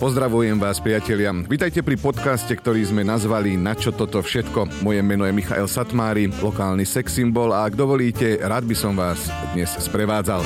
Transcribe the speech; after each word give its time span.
Pozdravujem 0.00 0.56
vás, 0.56 0.80
priatelia. 0.80 1.28
Vítajte 1.44 1.84
pri 1.84 2.00
podcaste, 2.00 2.48
ktorý 2.56 2.88
sme 2.88 3.04
nazvali 3.04 3.60
Na 3.60 3.76
čo 3.76 3.92
toto 3.92 4.24
všetko. 4.24 4.80
Moje 4.80 5.04
meno 5.04 5.28
je 5.28 5.36
Michael 5.36 5.68
Satmári, 5.68 6.32
lokálny 6.40 6.88
sex 6.88 7.20
symbol 7.20 7.52
a 7.52 7.68
ak 7.68 7.76
dovolíte, 7.76 8.40
rád 8.40 8.64
by 8.64 8.72
som 8.72 8.96
vás 8.96 9.28
dnes 9.52 9.68
sprevádzal. 9.76 10.40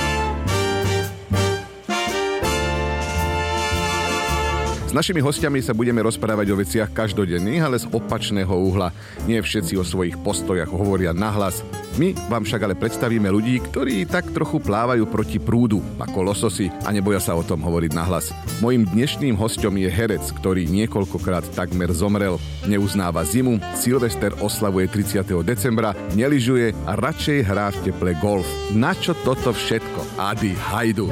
Našimi 4.95 5.19
hostiami 5.19 5.59
sa 5.59 5.75
budeme 5.75 5.99
rozprávať 6.07 6.55
o 6.55 6.59
veciach 6.63 6.95
každodenných, 6.95 7.63
ale 7.67 7.77
z 7.83 7.91
opačného 7.91 8.55
uhla. 8.55 8.95
Nie 9.27 9.43
všetci 9.43 9.75
o 9.75 9.83
svojich 9.83 10.15
postojach 10.23 10.71
hovoria 10.71 11.11
nahlas. 11.11 11.67
My 11.99 12.15
vám 12.31 12.47
však 12.47 12.63
ale 12.63 12.79
predstavíme 12.79 13.27
ľudí, 13.27 13.59
ktorí 13.59 14.07
tak 14.07 14.31
trochu 14.31 14.63
plávajú 14.63 15.03
proti 15.11 15.43
prúdu, 15.43 15.83
ako 15.99 16.31
lososy 16.31 16.71
a 16.87 16.95
neboja 16.95 17.19
sa 17.19 17.35
o 17.35 17.43
tom 17.43 17.59
hovoriť 17.67 17.91
nahlas. 17.91 18.31
Mojím 18.63 18.87
dnešným 18.87 19.35
hostom 19.35 19.75
je 19.75 19.91
herec, 19.91 20.23
ktorý 20.39 20.71
niekoľkokrát 20.71 21.43
takmer 21.59 21.91
zomrel. 21.91 22.39
Neuznáva 22.71 23.27
zimu, 23.27 23.59
Silvester 23.75 24.31
oslavuje 24.39 24.87
30. 24.87 25.27
decembra, 25.43 25.91
neližuje 26.15 26.71
a 26.87 26.95
radšej 26.95 27.39
hrá 27.43 27.75
v 27.75 27.91
teple 27.91 28.15
golf. 28.23 28.47
Na 28.71 28.95
čo 28.95 29.11
toto 29.27 29.51
všetko? 29.51 30.23
Ady 30.23 30.55
Hajdu. 30.55 31.11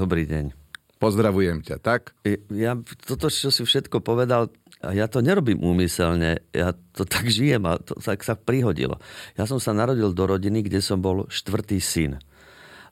Dobrý 0.00 0.24
deň. 0.24 0.56
Pozdravujem 0.96 1.60
ťa, 1.60 1.76
tak? 1.76 2.16
Ja 2.48 2.72
toto, 3.04 3.28
čo 3.28 3.52
si 3.52 3.68
všetko 3.68 4.00
povedal, 4.00 4.48
ja 4.80 5.04
to 5.12 5.20
nerobím 5.20 5.60
úmyselne, 5.60 6.40
ja 6.56 6.72
to 6.96 7.04
tak 7.04 7.28
žijem 7.28 7.68
a 7.68 7.76
to 7.76 8.00
tak 8.00 8.24
sa 8.24 8.32
prihodilo. 8.32 8.96
Ja 9.36 9.44
som 9.44 9.60
sa 9.60 9.76
narodil 9.76 10.08
do 10.16 10.24
rodiny, 10.24 10.64
kde 10.64 10.80
som 10.80 11.04
bol 11.04 11.28
štvrtý 11.28 11.76
syn. 11.84 12.16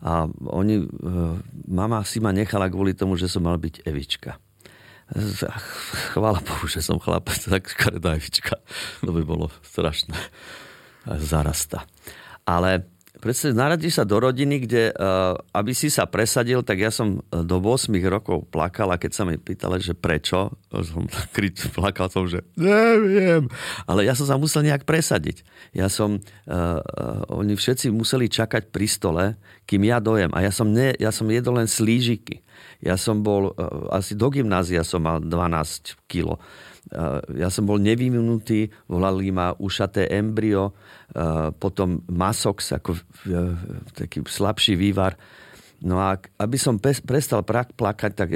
A 0.05 0.29
oni, 0.53 0.85
e, 0.85 0.87
mama 1.65 2.05
si 2.05 2.21
ma 2.21 2.29
nechala 2.29 2.69
kvôli 2.69 2.93
tomu, 2.93 3.17
že 3.17 3.25
som 3.25 3.41
mal 3.41 3.57
byť 3.57 3.89
Evička. 3.89 4.37
Chvála 6.13 6.45
Bohu, 6.45 6.69
že 6.69 6.85
som 6.85 7.01
chlapec, 7.01 7.41
tak 7.57 7.73
škaredá 7.73 8.21
Evička. 8.21 8.61
To 9.01 9.17
by 9.17 9.25
bolo 9.25 9.49
strašné. 9.65 10.13
Zarasta. 11.09 11.89
Ale 12.45 12.85
Predstav, 13.19 13.51
narodíš 13.51 13.99
sa 13.99 14.05
do 14.07 14.23
rodiny, 14.23 14.63
kde, 14.63 14.95
uh, 14.95 15.35
aby 15.51 15.75
si 15.75 15.91
sa 15.91 16.07
presadil, 16.07 16.63
tak 16.63 16.79
ja 16.79 16.95
som 16.95 17.19
eh, 17.19 17.43
do 17.43 17.59
8 17.59 17.91
rokov 18.07 18.47
plakal 18.49 18.95
a 18.95 18.97
keď 18.97 19.13
sa 19.13 19.27
mi 19.27 19.35
pýtali, 19.35 19.83
že 19.83 19.99
prečo, 19.99 20.55
som 20.71 21.05
kryt, 21.35 21.59
plakal 21.75 22.07
som, 22.09 22.31
že 22.31 22.47
neviem. 22.55 23.51
Ale 23.91 24.07
ja 24.07 24.15
som 24.15 24.31
sa 24.31 24.39
musel 24.39 24.63
nejak 24.63 24.87
presadiť. 24.87 25.43
Ja 25.75 25.91
som, 25.91 26.23
oni 27.29 27.55
všetci 27.59 27.93
museli 27.93 28.31
čakať 28.31 28.71
pri 28.73 28.87
stole, 28.89 29.25
kým 29.69 29.85
ja 29.85 30.01
dojem. 30.01 30.33
A 30.33 30.47
ja 30.47 30.53
som, 30.55 30.71
ne, 30.71 30.95
ja 30.97 31.13
som 31.13 31.29
jedol 31.29 31.61
len 31.61 31.69
slížiky. 31.69 32.41
Ja 32.79 32.95
som 32.95 33.27
bol, 33.27 33.53
asi 33.91 34.15
do 34.15 34.31
gymnázia 34.31 34.87
som 34.87 35.03
mal 35.05 35.19
12 35.21 35.99
kilo. 36.07 36.39
Ja 37.37 37.49
som 37.53 37.69
bol 37.69 37.77
nevyvinutý, 37.81 38.73
volali 38.89 39.29
ma 39.29 39.53
ušaté 39.53 40.09
embryo, 40.09 40.73
potom 41.61 42.01
masox, 42.09 42.73
ako 42.73 42.97
taký 43.93 44.25
slabší 44.25 44.77
vývar. 44.77 45.17
No 45.79 46.03
a 46.03 46.19
aby 46.19 46.59
som 46.59 46.81
prestal 46.81 47.47
plakať, 47.47 48.13
tak 48.17 48.31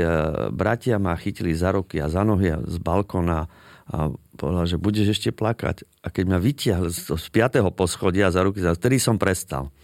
bratia 0.54 1.00
ma 1.02 1.16
chytili 1.18 1.56
za 1.56 1.74
ruky 1.74 1.98
a 1.98 2.06
za 2.06 2.22
nohy 2.22 2.54
a 2.54 2.62
z 2.62 2.76
balkona 2.78 3.50
a 3.92 4.08
povedal, 4.38 4.64
že 4.64 4.78
budeš 4.78 5.18
ešte 5.18 5.34
plakať. 5.34 5.82
A 6.06 6.08
keď 6.08 6.24
ma 6.30 6.38
vytiahli 6.38 6.88
z, 6.88 7.18
z 7.18 7.26
5. 7.28 7.66
poschodia 7.74 8.30
za 8.30 8.46
ruky, 8.46 8.62
vtedy 8.62 9.02
som 9.02 9.18
prestal. 9.18 9.74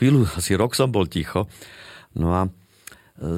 Chvíľu, 0.00 0.26
asi 0.34 0.56
rok 0.56 0.72
som 0.72 0.90
bol 0.90 1.06
ticho. 1.06 1.46
No 2.16 2.32
a 2.34 2.48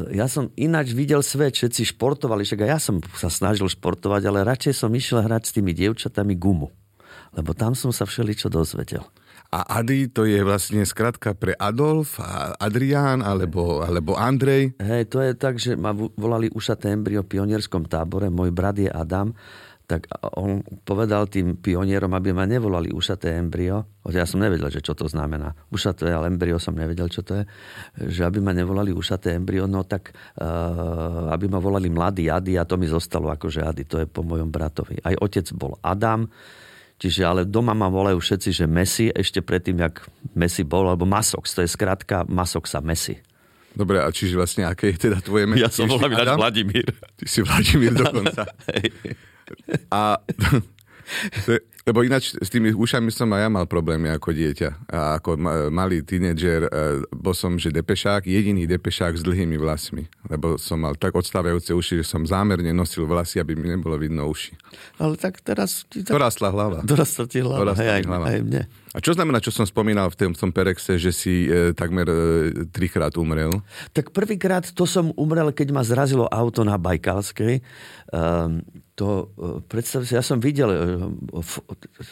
ja 0.09 0.25
som 0.25 0.49
ináč 0.57 0.97
videl 0.97 1.21
svet, 1.21 1.53
všetci 1.53 1.93
športovali, 1.93 2.49
však 2.49 2.65
aj 2.65 2.71
ja 2.71 2.79
som 2.81 2.97
sa 3.13 3.29
snažil 3.29 3.69
športovať, 3.69 4.23
ale 4.25 4.49
radšej 4.49 4.73
som 4.73 4.89
išiel 4.89 5.21
hrať 5.21 5.53
s 5.53 5.55
tými 5.55 5.77
dievčatami 5.77 6.33
gumu. 6.33 6.73
Lebo 7.37 7.53
tam 7.53 7.77
som 7.77 7.93
sa 7.93 8.09
všeličo 8.09 8.49
dozvedel. 8.49 9.05
A 9.53 9.79
Ady 9.79 10.11
to 10.11 10.27
je 10.27 10.43
vlastne 10.43 10.83
skratka 10.83 11.37
pre 11.37 11.55
Adolf, 11.55 12.19
Adrián 12.59 13.23
alebo, 13.23 13.85
alebo 13.85 14.19
Andrej? 14.19 14.75
Hej, 14.83 15.07
to 15.13 15.23
je 15.23 15.33
tak, 15.39 15.61
že 15.63 15.79
ma 15.79 15.95
volali 15.95 16.51
ušaté 16.51 16.91
embryo 16.91 17.23
v 17.23 17.39
pionierskom 17.39 17.87
tábore, 17.87 18.27
môj 18.27 18.51
brat 18.51 18.81
je 18.81 18.91
Adam 18.91 19.37
tak 19.87 20.11
on 20.35 20.67
povedal 20.83 21.31
tým 21.31 21.63
pionierom, 21.63 22.11
aby 22.11 22.35
ma 22.35 22.43
nevolali 22.43 22.91
ušaté 22.91 23.39
embryo. 23.39 23.87
Ja 24.11 24.27
som 24.27 24.43
nevedel, 24.43 24.67
že 24.75 24.83
čo 24.83 24.99
to 24.99 25.07
znamená. 25.07 25.55
Ušaté, 25.71 26.11
ale 26.11 26.27
embryo 26.27 26.59
som 26.59 26.75
nevedel, 26.75 27.07
čo 27.07 27.23
to 27.23 27.39
je. 27.39 27.45
Že 28.03 28.27
aby 28.27 28.39
ma 28.43 28.51
nevolali 28.51 28.91
ušaté 28.91 29.39
embryo, 29.39 29.71
no 29.71 29.87
tak 29.87 30.11
uh, 30.11 31.31
aby 31.31 31.47
ma 31.47 31.63
volali 31.63 31.87
mladý 31.87 32.27
Ady 32.27 32.59
a 32.59 32.67
to 32.67 32.75
mi 32.75 32.91
zostalo 32.91 33.31
akože 33.31 33.63
Ady. 33.63 33.83
To 33.87 33.97
je 34.03 34.07
po 34.11 34.27
mojom 34.27 34.51
bratovi. 34.51 34.99
Aj 35.07 35.15
otec 35.23 35.47
bol 35.55 35.79
Adam, 35.87 36.27
čiže 36.99 37.23
ale 37.23 37.47
doma 37.47 37.71
ma 37.71 37.87
volajú 37.87 38.19
všetci, 38.19 38.51
že 38.51 38.65
Messi, 38.67 39.07
ešte 39.15 39.39
predtým, 39.39 39.87
jak 39.87 40.03
Messi 40.35 40.67
bol, 40.67 40.91
alebo 40.91 41.07
Masox. 41.07 41.55
To 41.55 41.63
je 41.63 41.71
skrátka 41.71 42.27
Masoxa 42.27 42.83
Messi. 42.83 43.23
Dobre, 43.71 44.03
a 44.03 44.11
čiže 44.11 44.35
vlastne 44.35 44.67
aké 44.67 44.99
je 44.99 45.13
teda 45.13 45.23
tvoje 45.23 45.47
meno? 45.47 45.63
Ja 45.63 45.71
som 45.71 45.87
volám 45.87 46.11
Vladimír. 46.11 46.91
Ty 46.91 47.25
si 47.29 47.45
Vladimír 47.47 47.95
dokonca. 47.95 48.51
A 49.93 50.19
lebo 51.87 52.03
ináč 52.03 52.35
s 52.35 52.51
tými 52.51 52.75
ušami 52.75 53.15
som 53.15 53.31
aj 53.31 53.47
ja 53.47 53.49
mal 53.49 53.71
problémy 53.71 54.11
ako 54.11 54.35
dieťa. 54.35 54.91
A 54.91 55.23
ako 55.23 55.39
malý 55.71 56.03
tínedžer 56.03 56.67
e, 56.67 56.71
bol 57.15 57.31
som, 57.31 57.55
že 57.55 57.71
depešák, 57.71 58.27
jediný 58.27 58.67
depešák 58.67 59.15
s 59.15 59.23
dlhými 59.23 59.55
vlasmi. 59.55 60.11
Lebo 60.27 60.59
som 60.59 60.83
mal 60.83 60.99
tak 60.99 61.15
odstávajúce 61.15 61.71
uši, 61.71 62.03
že 62.03 62.05
som 62.11 62.27
zámerne 62.27 62.75
nosil 62.75 63.07
vlasy, 63.07 63.39
aby 63.39 63.55
mi 63.55 63.71
nebolo 63.71 63.95
vidno 64.03 64.27
uši. 64.27 64.59
Ale 64.99 65.15
tak 65.15 65.39
teraz... 65.47 65.87
tak... 65.87 66.11
Dorastla 66.11 66.51
hlava. 66.51 66.83
Dorastla 66.83 67.31
ti 67.31 67.39
hlava, 67.39 67.71
Dorastla 67.71 67.87
hej, 67.87 67.91
aj, 67.95 68.03
hlava. 68.03 68.25
aj 68.35 68.41
mne. 68.43 68.63
A 68.91 68.99
čo 68.99 69.15
znamená, 69.15 69.39
čo 69.39 69.55
som 69.55 69.63
spomínal 69.63 70.11
v 70.11 70.17
tom, 70.19 70.31
v 70.35 70.41
tom 70.43 70.51
Perexe, 70.51 70.99
že 70.99 71.15
si 71.15 71.47
e, 71.47 71.71
takmer 71.71 72.11
e, 72.11 72.17
trikrát 72.67 73.15
umrel? 73.15 73.63
Tak 73.95 74.11
prvýkrát 74.11 74.67
to 74.75 74.91
som 74.91 75.15
umrel, 75.15 75.55
keď 75.55 75.71
ma 75.71 75.87
zrazilo 75.87 76.27
auto 76.27 76.67
na 76.67 76.75
Bajkalskej. 76.81 77.63
Um, 78.11 78.65
to, 78.97 79.29
e, 79.37 79.61
predstav 79.69 80.09
si, 80.09 80.17
ja 80.17 80.25
som 80.25 80.41
videl, 80.41 80.73
e, 80.73 80.81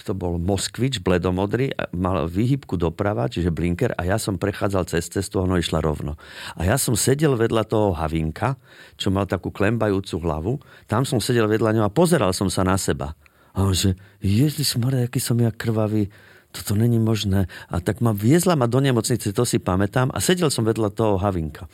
to 0.05 0.13
bol 0.13 0.37
Moskvič, 0.39 1.01
bledomodrý, 1.01 1.73
mal 1.97 2.29
výhybku 2.29 2.77
doprava, 2.77 3.27
čiže 3.27 3.51
blinker 3.51 3.97
a 3.97 4.05
ja 4.05 4.17
som 4.21 4.37
prechádzal 4.37 4.87
cez 4.89 5.09
cestu 5.09 5.41
a 5.41 5.49
ono 5.49 5.57
išla 5.57 5.83
rovno. 5.83 6.21
A 6.55 6.69
ja 6.69 6.77
som 6.77 6.95
sedel 6.95 7.35
vedľa 7.35 7.65
toho 7.67 7.97
Havinka, 7.97 8.57
čo 8.95 9.11
mal 9.11 9.25
takú 9.25 9.51
klembajúcu 9.51 10.15
hlavu, 10.23 10.53
tam 10.87 11.03
som 11.09 11.19
sedel 11.19 11.49
vedľa 11.51 11.81
ňoho 11.81 11.87
a 11.89 11.93
pozeral 11.93 12.37
som 12.37 12.47
sa 12.53 12.63
na 12.63 12.79
seba. 12.79 13.17
A 13.55 13.63
on 13.67 13.75
že, 13.75 13.95
ježiš 14.19 14.77
aký 14.81 15.23
som 15.23 15.39
ja 15.39 15.55
krvavý, 15.55 16.11
toto 16.55 16.79
není 16.79 17.03
možné. 17.03 17.51
A 17.67 17.83
tak 17.83 17.99
ma 17.99 18.15
viezla 18.15 18.55
ma 18.55 18.71
do 18.71 18.79
nemocnice, 18.79 19.35
to 19.35 19.43
si 19.43 19.59
pamätám, 19.59 20.15
a 20.15 20.23
sedel 20.23 20.55
som 20.55 20.63
vedľa 20.63 20.95
toho 20.95 21.19
Havinka. 21.19 21.67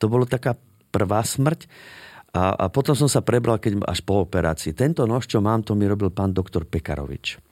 To 0.00 0.12
bolo 0.12 0.28
taká 0.28 0.56
prvá 0.92 1.24
smrť. 1.24 1.68
A, 2.38 2.54
a 2.54 2.64
potom 2.70 2.94
som 2.94 3.10
sa 3.10 3.18
prebral 3.18 3.58
keď, 3.58 3.82
až 3.82 3.98
po 4.06 4.22
operácii. 4.22 4.70
Tento 4.78 5.02
nož, 5.10 5.26
čo 5.26 5.42
mám, 5.42 5.66
to 5.66 5.74
mi 5.74 5.90
robil 5.90 6.14
pán 6.14 6.30
doktor 6.30 6.62
Pekarovič. 6.62 7.42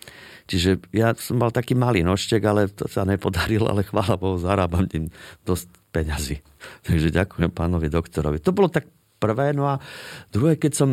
Čiže 0.46 0.94
ja 0.94 1.10
som 1.18 1.42
mal 1.42 1.50
taký 1.50 1.74
malý 1.74 2.06
nožtek, 2.06 2.38
ale 2.46 2.70
to 2.70 2.86
sa 2.86 3.02
nepodarilo, 3.02 3.66
ale 3.66 3.82
chvála 3.82 4.14
Bohu, 4.14 4.38
zarábam 4.38 4.86
tým 4.86 5.10
dosť 5.42 5.66
peňazí. 5.90 6.38
Takže 6.86 7.10
ďakujem 7.10 7.50
pánovi 7.50 7.90
doktorovi. 7.90 8.38
To 8.46 8.54
bolo 8.54 8.70
tak 8.70 8.86
prvé. 9.18 9.50
No 9.50 9.66
a 9.66 9.82
druhé, 10.30 10.54
keď 10.54 10.72
som 10.78 10.90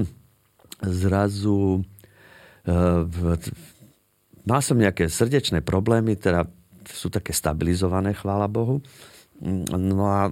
zrazu 0.82 1.86
uh, 2.66 3.06
Mal 4.44 4.60
som 4.60 4.76
nejaké 4.76 5.08
srdečné 5.08 5.64
problémy, 5.64 6.20
teda 6.20 6.44
sú 6.84 7.08
také 7.08 7.32
stabilizované, 7.32 8.12
chvála 8.12 8.52
Bohu. 8.52 8.84
No 9.44 10.08
a 10.08 10.32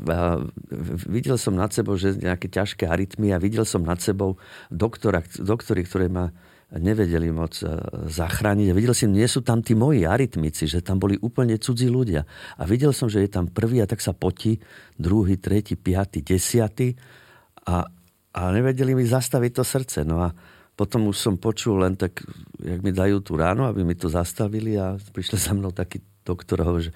videl 1.03 1.35
som 1.35 1.52
nad 1.52 1.67
sebou, 1.75 1.99
že 1.99 2.16
nejaké 2.16 2.47
ťažké 2.47 2.87
arytmy 2.87 3.35
a 3.35 3.43
videl 3.43 3.67
som 3.67 3.84
nad 3.84 3.99
sebou 3.99 4.40
doktora, 4.72 5.19
doktory, 5.35 5.84
ktoré 5.84 6.08
ma 6.08 6.31
nevedeli 6.79 7.28
moc 7.35 7.59
e, 7.59 7.67
zachrániť. 8.08 8.72
A 8.72 8.78
videl 8.78 8.96
som, 8.96 9.11
nie 9.11 9.28
sú 9.28 9.43
tam 9.43 9.59
tí 9.59 9.75
moji 9.75 10.08
arytmici, 10.08 10.63
že 10.63 10.79
tam 10.79 11.03
boli 11.03 11.19
úplne 11.19 11.59
cudzí 11.59 11.91
ľudia. 11.91 12.23
A 12.55 12.63
videl 12.63 12.96
som, 12.96 13.11
že 13.11 13.19
je 13.19 13.28
tam 13.28 13.52
prvý 13.52 13.84
a 13.84 13.90
tak 13.90 13.99
sa 13.99 14.16
potí, 14.16 14.63
druhý, 14.96 15.35
tretí, 15.35 15.75
piatý, 15.75 16.23
desiatý 16.23 16.96
a, 17.67 17.84
a 18.31 18.41
nevedeli 18.55 18.96
mi 18.96 19.03
zastaviť 19.03 19.52
to 19.52 19.64
srdce. 19.67 19.99
No 20.07 20.23
a 20.23 20.31
potom 20.79 21.11
už 21.11 21.19
som 21.19 21.35
počul 21.35 21.84
len 21.84 21.99
tak, 21.99 22.23
jak 22.64 22.79
mi 22.79 22.96
dajú 22.96 23.19
tú 23.19 23.35
ráno, 23.35 23.67
aby 23.67 23.84
mi 23.84 23.99
to 23.99 24.07
zastavili 24.07 24.79
a 24.79 24.96
prišli 24.96 25.35
za 25.35 25.52
mnou 25.52 25.75
taký 26.22 26.46
doktor, 26.46 26.62
že 26.79 26.91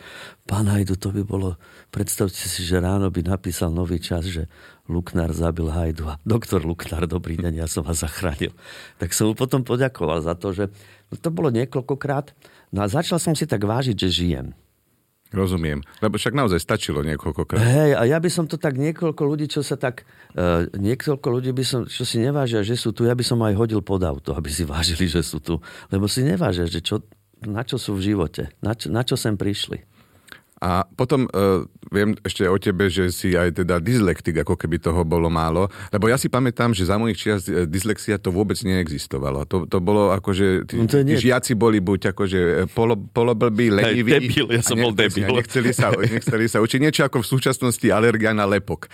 pán 0.45 0.69
Hajdu, 0.69 0.95
to 0.95 1.10
by 1.10 1.25
bolo, 1.25 1.57
predstavte 1.89 2.38
si, 2.38 2.62
že 2.62 2.77
ráno 2.77 3.10
by 3.10 3.25
napísal 3.25 3.74
nový 3.74 3.98
čas, 3.98 4.30
že 4.30 4.45
Luknár 4.86 5.33
zabil 5.33 5.66
Hajdu 5.66 6.06
a 6.06 6.22
doktor 6.22 6.62
Luknár, 6.62 7.10
dobrý 7.10 7.42
deň, 7.42 7.66
ja 7.66 7.68
som 7.68 7.81
vás 7.81 8.06
zachránil. 8.06 8.54
Tak 9.01 9.18
som 9.18 9.33
mu 9.33 9.33
potom 9.33 9.66
poďakoval 9.66 10.22
za 10.22 10.38
to, 10.38 10.54
že 10.54 10.69
no 11.10 11.16
to 11.18 11.30
bolo 11.33 11.50
niekoľkokrát. 11.50 12.38
No 12.69 12.86
a 12.86 12.88
začal 12.88 13.18
som 13.18 13.33
si 13.33 13.50
tak 13.50 13.66
vážiť, 13.66 13.98
že 13.98 14.10
žijem. 14.13 14.54
Rozumiem. 15.33 15.81
Lebo 16.00 16.16
však 16.21 16.38
naozaj 16.38 16.62
stačilo 16.62 17.01
niekoľkokrát. 17.01 17.60
Hej, 17.60 17.92
a 17.98 18.06
ja 18.07 18.21
by 18.21 18.30
som 18.30 18.45
to 18.45 18.62
tak 18.62 18.78
niekoľko 18.78 19.19
ľudí, 19.25 19.50
čo 19.50 19.66
sa 19.66 19.75
tak... 19.75 20.06
Uh, 20.38 20.69
niekoľko 20.78 21.28
ľudí 21.28 21.51
by 21.51 21.66
som, 21.66 21.81
čo 21.89 22.06
si 22.06 22.21
nevážia, 22.21 22.62
že 22.62 22.78
sú 22.78 22.94
tu, 22.94 23.04
ja 23.10 23.18
by 23.18 23.25
som 23.25 23.42
aj 23.42 23.57
hodil 23.57 23.81
pod 23.81 24.06
auto, 24.06 24.38
aby 24.38 24.48
si 24.54 24.63
vážili, 24.63 25.10
že 25.10 25.25
sú 25.25 25.42
tu. 25.42 25.57
Lebo 25.89 26.06
si 26.06 26.24
nevážia, 26.24 26.69
že 26.69 26.80
čo, 26.80 27.04
na 27.45 27.63
čo 27.63 27.77
sú 27.77 27.95
v 27.97 28.13
živote, 28.13 28.51
na 28.59 28.74
čo, 28.74 28.89
na 28.89 29.01
čo 29.06 29.15
sem 29.15 29.38
prišli. 29.38 29.95
A 30.63 30.88
potom 30.88 31.27
uh, 31.30 31.68
viem 31.92 32.15
ešte 32.24 32.47
o 32.47 32.56
tebe, 32.56 32.88
že 32.88 33.12
si 33.12 33.36
aj 33.36 33.59
teda 33.59 33.75
dyslektik, 33.83 34.39
ako 34.39 34.56
keby 34.56 34.80
toho 34.80 35.03
bolo 35.03 35.27
málo. 35.27 35.68
Lebo 35.92 36.07
ja 36.07 36.15
si 36.15 36.31
pamätám, 36.31 36.71
že 36.71 36.88
za 36.88 36.95
mojich 36.95 37.19
čias 37.19 37.45
e, 37.51 37.68
dyslexia 37.68 38.15
to 38.15 38.31
vôbec 38.31 38.56
neexistovalo. 38.63 39.44
To, 39.51 39.68
to 39.68 39.77
bolo 39.83 40.15
ako, 40.15 40.31
že 40.31 40.47
tí, 40.63 40.80
no 40.80 40.88
tí 40.88 41.19
žiaci 41.19 41.59
boli 41.59 41.83
buď 41.83 42.15
akože 42.15 42.71
polo, 42.71 42.95
poloblbí, 42.97 43.68
leniví. 43.68 44.12
Hey, 44.15 44.21
debil, 44.25 44.47
ja 44.56 44.63
som 44.63 44.80
bol 44.80 44.95
debil. 44.95 45.27
Nechceli 45.27 45.75
sa, 45.75 45.92
nechceli 46.18 46.47
sa 46.47 46.63
učiť. 46.63 46.80
Niečo 46.80 47.03
ako 47.03 47.19
v 47.19 47.27
súčasnosti 47.36 47.88
alergia 47.92 48.31
na 48.31 48.47
lepok. 48.47 48.88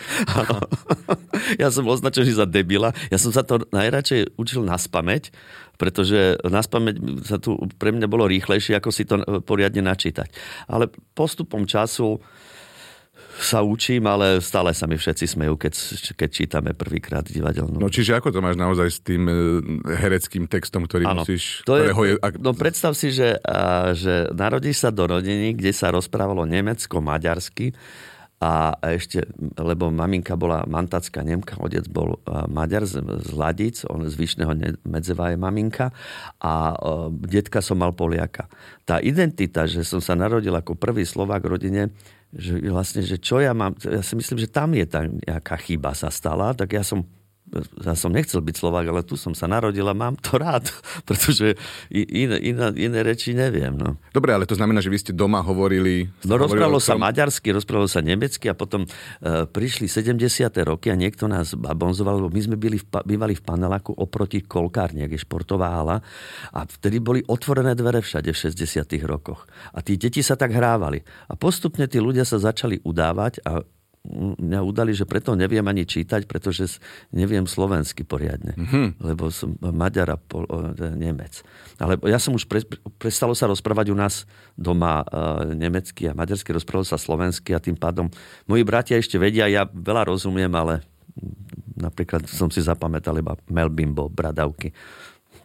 ja 1.61 1.69
som 1.69 1.85
označený 1.85 2.41
za 2.41 2.49
debila. 2.49 2.89
Ja 3.13 3.21
som 3.21 3.29
sa 3.29 3.45
to 3.45 3.63
najradšej 3.69 4.33
učil 4.33 4.65
na 4.65 4.81
spameť 4.81 5.29
pretože 5.75 6.39
na 6.47 6.61
spameť 6.63 6.95
sa 7.25 7.37
tu 7.41 7.57
pre 7.79 7.91
mňa 7.95 8.07
bolo 8.07 8.29
rýchlejšie, 8.29 8.77
ako 8.77 8.89
si 8.89 9.03
to 9.03 9.21
poriadne 9.43 9.83
načítať. 9.85 10.31
Ale 10.69 10.91
postupom 11.13 11.67
času 11.67 12.21
sa 13.41 13.65
učím, 13.65 14.05
ale 14.05 14.37
stále 14.43 14.75
sa 14.75 14.85
mi 14.85 14.99
všetci 14.99 15.25
smejú, 15.25 15.57
keď, 15.57 15.73
keď 16.13 16.29
čítame 16.29 16.71
prvýkrát 16.77 17.25
divadelnú. 17.25 17.81
No 17.81 17.89
čiže 17.89 18.13
ako 18.13 18.29
to 18.29 18.39
máš 18.43 18.59
naozaj 18.59 18.87
s 18.91 18.99
tým 19.01 19.23
e, 19.25 19.33
hereckým 19.87 20.45
textom, 20.45 20.85
ktorý 20.85 21.09
ano, 21.09 21.25
musíš... 21.25 21.65
To 21.65 21.79
je, 21.79 21.89
je, 21.89 22.13
ak... 22.21 22.37
No 22.37 22.53
predstav 22.53 22.93
si, 22.93 23.09
že, 23.09 23.41
a, 23.41 23.91
že 23.97 24.29
narodíš 24.35 24.85
sa 24.85 24.89
do 24.93 25.09
rodiny, 25.09 25.57
kde 25.57 25.73
sa 25.73 25.89
rozprávalo 25.89 26.45
nemecko-maďarsky 26.45 27.73
a 28.41 28.73
ešte, 28.97 29.21
lebo 29.53 29.93
maminka 29.93 30.33
bola 30.33 30.65
mantacká 30.65 31.21
Nemka, 31.21 31.61
otec 31.61 31.85
bol 31.85 32.17
Maďar 32.49 32.89
z, 32.89 32.97
z 32.97 33.31
Ladic, 33.37 33.85
on 33.85 34.09
z 34.09 34.17
Vyšného 34.17 34.81
Medzeva 34.81 35.29
je 35.29 35.37
maminka 35.37 35.93
a 36.41 36.73
detka 37.21 37.61
som 37.61 37.77
mal 37.77 37.93
Poliaka. 37.93 38.49
Tá 38.81 38.97
identita, 38.97 39.69
že 39.69 39.85
som 39.85 40.01
sa 40.01 40.17
narodil 40.17 40.57
ako 40.57 40.73
prvý 40.73 41.05
Slovák 41.05 41.45
v 41.45 41.51
rodine, 41.53 41.83
že 42.33 42.57
vlastne, 42.65 43.05
že 43.05 43.21
čo 43.21 43.37
ja 43.37 43.53
mám, 43.53 43.77
ja 43.77 44.01
si 44.01 44.17
myslím, 44.17 44.41
že 44.41 44.49
tam 44.49 44.73
je 44.73 44.89
tá 44.89 45.05
nejaká 45.05 45.61
chyba 45.61 45.93
sa 45.93 46.09
stala, 46.09 46.57
tak 46.57 46.73
ja 46.73 46.81
som 46.81 47.05
ja 47.83 47.93
som 47.99 48.15
nechcel 48.15 48.39
byť 48.39 48.55
Slovák, 48.55 48.87
ale 48.87 49.01
tu 49.03 49.19
som 49.19 49.35
sa 49.35 49.43
narodil 49.43 49.83
a 49.83 49.91
mám 49.91 50.15
to 50.15 50.39
rád, 50.39 50.71
pretože 51.07 51.59
iné, 51.91 52.39
iné, 52.39 52.71
iné 52.79 52.99
reči 53.03 53.35
neviem. 53.35 53.75
No. 53.75 53.99
Dobre, 54.15 54.31
ale 54.31 54.47
to 54.47 54.55
znamená, 54.55 54.79
že 54.79 54.87
vy 54.87 54.97
ste 54.99 55.11
doma 55.11 55.43
hovorili... 55.43 56.07
No 56.23 56.39
rozprávalo 56.39 56.79
sa 56.79 56.95
maďarsky, 56.95 57.51
rozprávalo 57.51 57.91
sa 57.91 57.99
nemecky 57.99 58.47
a 58.47 58.55
potom 58.55 58.87
uh, 58.87 59.43
prišli 59.51 59.91
70. 59.91 60.15
roky 60.63 60.87
a 60.87 60.95
niekto 60.95 61.27
nás 61.27 61.51
babonzoval, 61.51 62.23
lebo 62.23 62.31
my 62.31 62.41
sme 62.41 62.55
byli 62.55 62.79
v, 62.79 62.85
bývali 63.03 63.35
v 63.35 63.43
paneláku 63.43 63.91
oproti 63.91 64.39
kolkárni, 64.47 65.03
je 65.11 65.19
športová 65.19 65.75
hala 65.75 65.99
a 66.55 66.63
vtedy 66.63 67.03
boli 67.03 67.19
otvorené 67.27 67.75
dvere 67.75 67.99
všade 67.99 68.31
v 68.31 68.37
60. 68.37 68.87
rokoch. 69.03 69.43
A 69.75 69.83
tí 69.83 69.99
deti 69.99 70.23
sa 70.23 70.39
tak 70.39 70.55
hrávali. 70.55 71.03
A 71.27 71.35
postupne 71.35 71.83
tí 71.91 71.99
ľudia 71.99 72.23
sa 72.23 72.39
začali 72.39 72.79
udávať 72.87 73.43
a 73.43 73.59
mňa 74.09 74.59
udali, 74.65 74.97
že 74.97 75.05
preto 75.05 75.37
neviem 75.37 75.61
ani 75.61 75.85
čítať, 75.85 76.25
pretože 76.25 76.81
neviem 77.13 77.45
slovensky 77.45 78.01
poriadne. 78.01 78.57
Mm-hmm. 78.57 78.85
Lebo 78.97 79.29
som 79.29 79.53
Maďar 79.61 80.13
a 80.13 80.17
pol, 80.17 80.49
Nemec. 80.97 81.45
Ale 81.77 82.01
ja 82.09 82.17
som 82.17 82.33
už 82.33 82.49
pre, 82.49 82.65
prestalo 82.97 83.37
sa 83.37 83.45
rozprávať 83.45 83.93
u 83.93 83.97
nás 83.97 84.25
doma 84.57 85.05
uh, 85.05 85.45
nemecky 85.53 86.09
a 86.09 86.17
maďarsky, 86.17 86.49
rozprával 86.49 86.85
sa 86.85 86.97
slovensky 86.97 87.53
a 87.53 87.61
tým 87.61 87.77
pádom 87.77 88.09
moji 88.49 88.65
bratia 88.65 88.97
ešte 88.97 89.21
vedia, 89.21 89.45
ja 89.45 89.69
veľa 89.69 90.09
rozumiem, 90.09 90.49
ale 90.49 90.81
napríklad 91.77 92.25
som 92.25 92.49
si 92.49 92.61
zapamätal 92.61 93.13
iba 93.21 93.37
Melbimbo, 93.53 94.09
bradavky. 94.09 94.73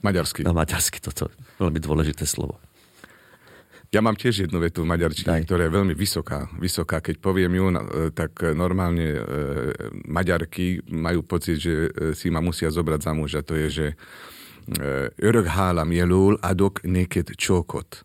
Maďarsky. 0.00 0.44
No, 0.44 0.56
maďarsky, 0.56 1.00
toto 1.00 1.29
veľmi 1.61 1.81
dôležité 1.81 2.25
slovo. 2.25 2.56
Ja 3.96 4.04
mám 4.04 4.12
tiež 4.12 4.44
jednu 4.44 4.60
vetu 4.60 4.84
v 4.84 4.93
maďarčine, 4.93 5.40
Daj. 5.40 5.48
ktorá 5.48 5.64
je 5.64 5.72
veľmi 5.72 5.94
vysoká. 5.96 6.52
Vysoká, 6.60 7.00
keď 7.00 7.16
poviem 7.16 7.56
ju, 7.56 7.72
e, 7.72 7.76
tak 8.12 8.44
normálne 8.52 9.08
e, 9.08 9.20
maďarky 10.04 10.84
majú 10.93 11.25
pocit, 11.25 11.56
že 11.56 11.88
e, 11.88 12.12
si 12.12 12.28
ma 12.28 12.44
musia 12.44 12.69
zobrať 12.69 13.00
za 13.00 13.12
muža. 13.16 13.40
To 13.48 13.56
je, 13.56 13.69
že 13.72 13.87
örök 15.22 15.46
hálam 15.48 15.94
jelul 15.94 16.37
adok 16.43 16.84
neked 16.84 17.38
čokot. 17.40 18.04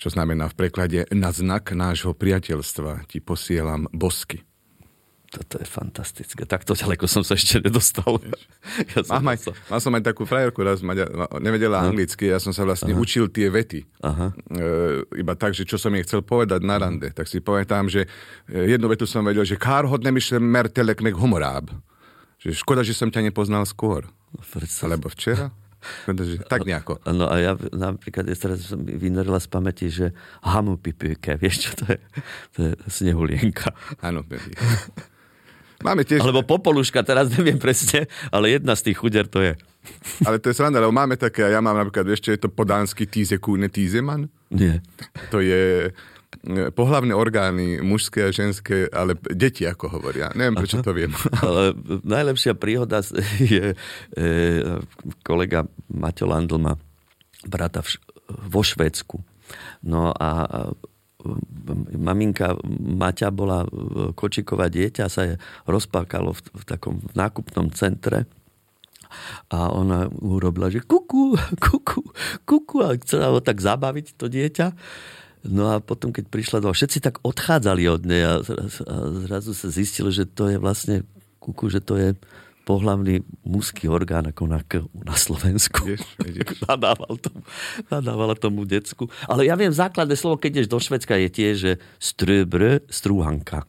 Čo 0.00 0.08
znamená 0.08 0.48
v 0.48 0.56
preklade 0.64 1.04
na 1.12 1.28
znak 1.28 1.76
nášho 1.76 2.16
priateľstva 2.16 3.04
ti 3.10 3.20
posielam 3.20 3.84
bosky. 3.92 4.46
Toto 5.30 5.62
je 5.62 5.66
fantastické. 5.66 6.42
Takto 6.42 6.74
ďaleko 6.74 7.06
som 7.06 7.22
sa 7.22 7.38
ešte 7.38 7.62
nedostal. 7.62 8.18
Ja 8.90 9.06
som 9.06 9.22
mal, 9.22 9.38
sa... 9.38 9.54
mal 9.70 9.78
som 9.78 9.94
aj 9.94 10.02
takú 10.02 10.26
frajerku 10.26 10.58
raz, 10.66 10.82
Maďa, 10.82 11.06
nevedela 11.38 11.86
no. 11.86 11.94
anglicky, 11.94 12.26
ja 12.26 12.42
som 12.42 12.50
sa 12.50 12.66
vlastne 12.66 12.90
Aha. 12.90 12.98
učil 12.98 13.30
tie 13.30 13.46
vety. 13.46 13.86
Aha. 14.02 14.34
E, 14.34 14.66
iba 15.22 15.38
tak, 15.38 15.54
že 15.54 15.62
čo 15.62 15.78
som 15.78 15.94
jej 15.94 16.02
chcel 16.02 16.26
povedať 16.26 16.66
na 16.66 16.82
rande. 16.82 17.14
Tak 17.14 17.30
si 17.30 17.38
pamätám, 17.38 17.86
že 17.86 18.10
e, 18.50 18.74
jednu 18.74 18.90
vetu 18.90 19.06
som 19.06 19.22
vedel, 19.22 19.46
že 19.46 19.54
kár 19.54 19.86
hodne 19.86 20.10
myšle 20.10 20.42
mertelek 20.42 20.98
meg 20.98 21.14
humoráb. 21.14 21.70
Že 22.42 22.66
škoda, 22.66 22.82
že 22.82 22.98
som 22.98 23.06
ťa 23.06 23.30
nepoznal 23.30 23.62
skôr. 23.70 24.10
Predstav. 24.50 24.90
Alebo 24.90 25.06
včera. 25.14 25.54
Pretože, 26.04 26.44
tak 26.44 26.64
nejako. 26.68 27.00
No 27.08 27.30
a 27.30 27.40
ja 27.40 27.52
napríklad 27.72 28.28
ja 28.28 28.36
teraz 28.36 28.68
som 28.68 28.82
vynorila 28.84 29.40
z 29.40 29.48
pamäti, 29.48 29.86
že 29.88 30.12
hamu 30.44 30.76
pipíke, 30.76 31.40
vieš 31.40 31.70
čo 31.70 31.70
to 31.80 31.84
je? 31.88 31.98
To 32.56 32.58
je 32.66 32.72
snehulienka. 32.90 33.72
Áno, 34.04 34.26
Máme 35.80 36.04
tiež... 36.04 36.20
Alebo 36.20 36.44
popoluška, 36.44 37.00
teraz 37.00 37.32
neviem 37.32 37.56
presne, 37.56 38.04
ale 38.28 38.60
jedna 38.60 38.76
z 38.76 38.92
tých 38.92 39.00
chuder 39.00 39.24
to 39.24 39.40
je. 39.40 39.56
Ale 40.28 40.36
to 40.36 40.52
je 40.52 40.54
sranda, 40.60 40.76
lebo 40.76 40.92
máme 40.92 41.16
také, 41.16 41.48
ja 41.48 41.64
mám 41.64 41.76
napríklad, 41.76 42.04
ešte 42.12 42.36
je 42.36 42.40
to 42.44 42.52
podánsky 42.52 43.08
tíze 43.08 43.40
kúne 43.40 43.72
tízeman. 43.72 44.28
Nie. 44.52 44.84
To 45.32 45.40
je 45.40 45.88
e, 45.88 46.68
pohlavné 46.76 47.16
orgány, 47.16 47.80
mužské 47.80 48.28
a 48.28 48.30
ženské, 48.30 48.92
ale 48.92 49.16
deti, 49.32 49.64
ako 49.64 50.00
hovoria. 50.00 50.28
Neviem, 50.36 50.60
prečo 50.60 50.78
Aha. 50.80 50.84
to 50.84 50.92
viem. 50.92 51.12
Ale 51.46 51.72
najlepšia 52.04 52.52
príhoda 52.60 53.00
je, 53.40 53.72
e, 53.72 54.24
kolega 55.24 55.64
Maťo 55.88 56.28
Landl 56.28 56.60
má 56.60 56.76
brata 57.48 57.80
v, 57.80 57.96
vo 58.28 58.60
Švédsku. 58.60 59.16
No 59.80 60.12
a 60.12 60.44
maminka 61.96 62.56
Maťa 62.78 63.28
bola 63.30 63.64
kočiková 64.16 64.72
dieťa, 64.72 65.12
sa 65.12 65.22
je 65.26 65.34
rozpákalo 65.68 66.34
v, 66.34 66.40
v 66.56 66.64
takom 66.64 66.94
nákupnom 67.12 67.70
centre 67.72 68.26
a 69.50 69.74
ona 69.74 70.06
urobila, 70.22 70.70
že 70.70 70.82
kuku, 70.82 71.34
kuku, 71.66 72.02
kuku 72.46 72.76
a 72.82 72.94
chcela 73.02 73.34
ho 73.34 73.42
tak 73.42 73.58
zabaviť 73.58 74.14
to 74.14 74.30
dieťa. 74.30 74.66
No 75.40 75.72
a 75.72 75.80
potom, 75.80 76.12
keď 76.12 76.28
prišla 76.28 76.58
do 76.60 76.68
všetci 76.68 77.00
tak 77.00 77.16
odchádzali 77.24 77.88
od 77.88 78.02
nej 78.04 78.22
a 78.28 78.44
zrazu, 78.44 78.84
a 78.84 78.94
zrazu 79.24 79.52
sa 79.56 79.72
zistilo, 79.72 80.12
že 80.12 80.28
to 80.28 80.52
je 80.52 80.60
vlastne 80.60 81.00
kuku, 81.40 81.72
že 81.72 81.80
to 81.80 81.96
je 81.96 82.08
pohlavný 82.64 83.24
mužský 83.42 83.90
orgán 83.90 84.28
ako 84.28 84.46
na, 84.46 84.60
na 85.02 85.16
Slovensku. 85.16 85.82
Vieš, 85.86 86.04
nadával, 86.68 87.18
tomu, 87.18 87.40
nadávala 87.88 88.34
tomu 88.36 88.62
decku. 88.68 89.08
Ale 89.26 89.48
ja 89.48 89.56
viem, 89.58 89.72
základné 89.72 90.14
slovo, 90.14 90.38
keď 90.38 90.60
ideš 90.60 90.68
do 90.68 90.78
Švedska, 90.78 91.16
je 91.16 91.28
tiež, 91.30 91.54
že 91.56 91.72
ströbr, 91.98 92.84
strúhanka. 92.92 93.66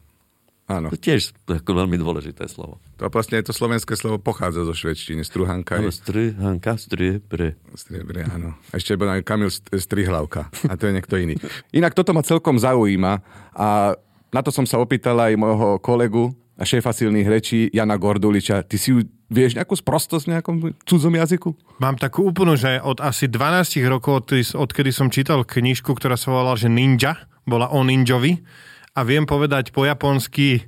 Áno. 0.71 0.87
To 0.87 0.95
tiež 0.95 1.35
ako 1.51 1.83
veľmi 1.83 1.99
dôležité 1.99 2.47
slovo. 2.47 2.79
To 2.95 3.11
vlastne 3.11 3.43
to 3.43 3.51
slovenské 3.51 3.99
slovo 3.99 4.23
pochádza 4.23 4.63
zo 4.63 4.71
švedštiny. 4.71 5.27
Struhanka. 5.27 5.83
Áno, 5.83 5.91
struhanka, 5.91 6.79
striebre. 6.79 7.59
Striebre, 7.75 8.23
áno. 8.23 8.55
Ešte 8.71 8.95
bol 8.95 9.11
Kamil 9.19 9.51
Strihlavka. 9.51 10.47
A 10.71 10.79
to 10.79 10.87
je 10.87 10.95
niekto 10.95 11.19
iný. 11.19 11.35
Inak 11.75 11.91
toto 11.91 12.15
ma 12.15 12.23
celkom 12.23 12.55
zaujíma 12.55 13.19
a 13.51 13.99
na 14.31 14.39
to 14.39 14.47
som 14.47 14.63
sa 14.63 14.79
opýtal 14.79 15.19
aj 15.19 15.35
môjho 15.35 15.75
kolegu, 15.83 16.31
a 16.61 16.63
šéfa 16.63 16.93
silných 16.93 17.25
rečí 17.25 17.59
Jana 17.73 17.97
Gorduliča. 17.97 18.61
Ty 18.61 18.77
si 18.77 18.93
ju 18.93 19.01
vieš 19.33 19.57
nejakú 19.57 19.73
sprostosť 19.73 20.29
v 20.29 20.31
nejakom 20.37 20.55
cudzom 20.85 21.17
jazyku? 21.17 21.57
Mám 21.81 21.97
takú 21.97 22.21
úplnú, 22.29 22.53
že 22.53 22.77
od 22.77 23.01
asi 23.01 23.25
12 23.25 23.81
rokov, 23.89 24.29
odkedy 24.53 24.93
som 24.93 25.09
čítal 25.09 25.41
knižku, 25.41 25.89
ktorá 25.97 26.13
sa 26.13 26.29
volala, 26.29 26.53
že 26.53 26.69
Ninja, 26.69 27.17
bola 27.49 27.73
o 27.73 27.81
ninjovi 27.81 28.45
a 28.93 29.01
viem 29.01 29.25
povedať 29.25 29.73
po 29.73 29.89
japonsky 29.89 30.61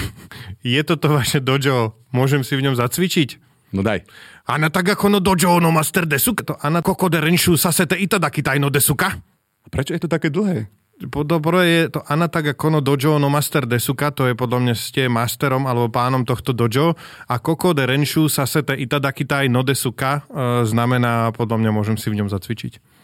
je 0.64 0.80
toto 0.80 1.12
vaše 1.12 1.44
dojo, 1.44 1.92
môžem 2.08 2.40
si 2.40 2.56
v 2.56 2.64
ňom 2.64 2.80
zacvičiť? 2.80 3.44
No 3.76 3.84
daj. 3.84 4.06
Ana 4.48 4.72
tak 4.72 4.96
ako 4.96 5.12
no 5.12 5.18
dojo 5.20 5.60
no 5.60 5.74
master 5.74 6.08
desuka. 6.08 6.46
To 6.46 6.54
ana 6.62 6.80
koko 6.80 7.10
de 7.10 7.20
renshu 7.20 7.58
sasete 7.58 7.98
itadaki 7.98 8.40
no 8.56 8.70
desuka. 8.70 9.12
A 9.64 9.66
prečo 9.68 9.92
je 9.92 10.00
to 10.00 10.08
také 10.08 10.30
dlhé? 10.30 10.70
Dobro 11.04 11.60
je 11.62 11.88
to 11.92 12.00
Anataga 12.08 12.52
Kono 12.56 12.80
Dojo 12.80 13.18
no 13.18 13.28
Master 13.28 13.68
Desuka, 13.68 14.10
to 14.10 14.26
je 14.26 14.34
podľa 14.34 14.58
mňa 14.64 14.74
ste 14.74 15.02
masterom 15.12 15.68
alebo 15.68 15.92
pánom 15.92 16.24
tohto 16.24 16.56
dojo 16.56 16.96
a 17.28 17.34
Koko 17.38 17.76
de 17.76 17.84
Renshu 17.84 18.32
Sasete 18.32 18.72
Itadakitai 18.72 19.52
no 19.52 19.60
Desuka 19.60 20.24
e, 20.24 20.64
znamená, 20.64 21.32
podľa 21.36 21.60
mňa 21.60 21.70
môžem 21.70 21.96
si 22.00 22.08
v 22.08 22.24
ňom 22.24 22.32
zacvičiť. 22.32 22.94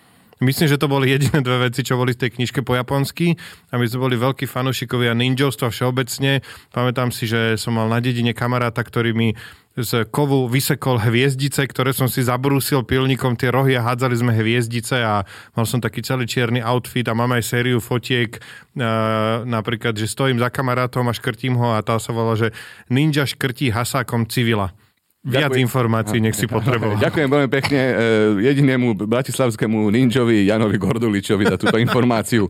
Myslím, 0.41 0.73
že 0.73 0.81
to 0.81 0.89
boli 0.89 1.13
jediné 1.13 1.45
dve 1.45 1.69
veci, 1.69 1.85
čo 1.85 2.01
boli 2.01 2.17
v 2.17 2.25
tej 2.25 2.31
knižke 2.41 2.65
po 2.65 2.73
japonsky. 2.73 3.37
A 3.69 3.77
my 3.77 3.85
sme 3.85 4.09
boli 4.09 4.17
veľkí 4.17 4.49
fanúšikovia 4.49 5.13
ninjovstva 5.13 5.69
všeobecne. 5.69 6.41
Pamätám 6.73 7.13
si, 7.13 7.29
že 7.29 7.61
som 7.61 7.77
mal 7.77 7.93
na 7.93 8.01
dedine 8.01 8.33
kamaráta, 8.33 8.81
ktorý 8.81 9.13
mi 9.13 9.37
z 9.79 10.03
kovu 10.11 10.51
vysekol 10.51 10.99
hviezdice, 10.99 11.63
ktoré 11.63 11.95
som 11.95 12.11
si 12.11 12.27
zabrúsil 12.27 12.83
pilníkom 12.83 13.39
tie 13.39 13.55
rohy 13.55 13.79
a 13.79 13.87
hádzali 13.87 14.19
sme 14.19 14.35
hviezdice 14.35 14.99
a 14.99 15.23
mal 15.55 15.63
som 15.63 15.79
taký 15.79 16.03
celý 16.03 16.27
čierny 16.27 16.59
outfit 16.59 17.07
a 17.07 17.15
mám 17.15 17.31
aj 17.39 17.47
sériu 17.47 17.79
fotiek, 17.79 18.35
uh, 18.35 19.47
napríklad, 19.47 19.95
že 19.95 20.11
stojím 20.11 20.43
za 20.43 20.51
kamarátom 20.51 21.07
a 21.07 21.15
škrtím 21.15 21.55
ho 21.55 21.71
a 21.71 21.87
tá 21.87 22.03
sa 22.03 22.11
volá, 22.11 22.35
že 22.35 22.51
ninja 22.91 23.23
škrtí 23.23 23.71
hasákom 23.71 24.27
civila. 24.27 24.75
Viac 25.21 25.53
Ďakujem. 25.53 25.65
informácií, 25.69 26.19
nech 26.19 26.33
si 26.33 26.49
potreboval. 26.49 26.97
Ďakujem 27.07 27.29
veľmi 27.29 27.51
pekne 27.53 27.81
e, 27.81 27.95
jedinému 28.41 28.97
bratislavskému 29.05 29.93
ninjovi 29.93 30.49
Janovi 30.49 30.81
Gorduličovi 30.81 31.45
za 31.45 31.61
túto 31.61 31.77
informáciu. 31.77 32.49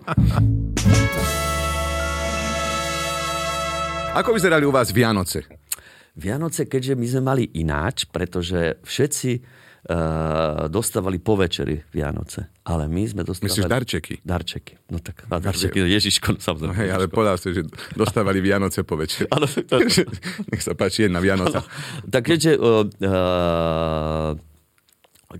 Ako 4.14 4.30
vyzerali 4.30 4.62
u 4.62 4.70
vás 4.70 4.94
Vianoce? 4.94 5.59
Vianoce, 6.18 6.66
keďže 6.66 6.94
my 6.98 7.06
sme 7.06 7.22
mali 7.22 7.44
ináč, 7.54 8.06
pretože 8.10 8.82
všetci 8.82 9.30
uh, 9.38 10.66
dostávali 10.66 11.22
po 11.22 11.38
večeri 11.38 11.78
Vianoce. 11.94 12.50
Ale 12.66 12.90
my 12.90 13.02
sme 13.06 13.22
dostávali... 13.22 13.54
Myslíš 13.54 13.70
darčeky? 13.70 14.14
Darčeky. 14.26 14.74
No 14.90 14.98
tak, 14.98 15.24
a 15.30 15.38
darčeky, 15.38 15.86
Ježiško, 15.86 16.36
no 16.36 16.40
samozrejme. 16.42 16.74
Hej, 16.76 16.90
ale 16.90 17.06
povedal 17.06 17.38
si, 17.38 17.54
že 17.54 17.62
dostávali 17.94 18.42
Vianoce 18.42 18.82
po 18.82 18.98
večeri. 18.98 19.30
Ale 19.30 19.46
to... 19.46 19.80
Nech 20.50 20.62
sa 20.62 20.74
páči, 20.74 21.06
jedna 21.06 21.22
Vianoca. 21.22 21.62
tak 22.10 22.26
keďže 22.26 22.58
uh, 22.58 22.84
uh, 22.84 24.34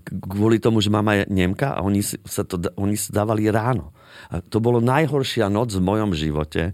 kvôli 0.07 0.63
tomu, 0.63 0.79
že 0.79 0.87
mám 0.87 1.03
aj 1.11 1.27
Nemka 1.27 1.75
a 1.75 1.83
oni, 1.83 1.99
sa 2.03 2.47
to, 2.47 2.63
oni 2.79 2.95
sa 2.95 3.11
dávali 3.11 3.51
ráno. 3.51 3.91
A 4.31 4.39
to 4.39 4.63
bolo 4.63 4.79
najhoršia 4.79 5.51
noc 5.51 5.75
v 5.75 5.83
mojom 5.83 6.15
živote, 6.15 6.71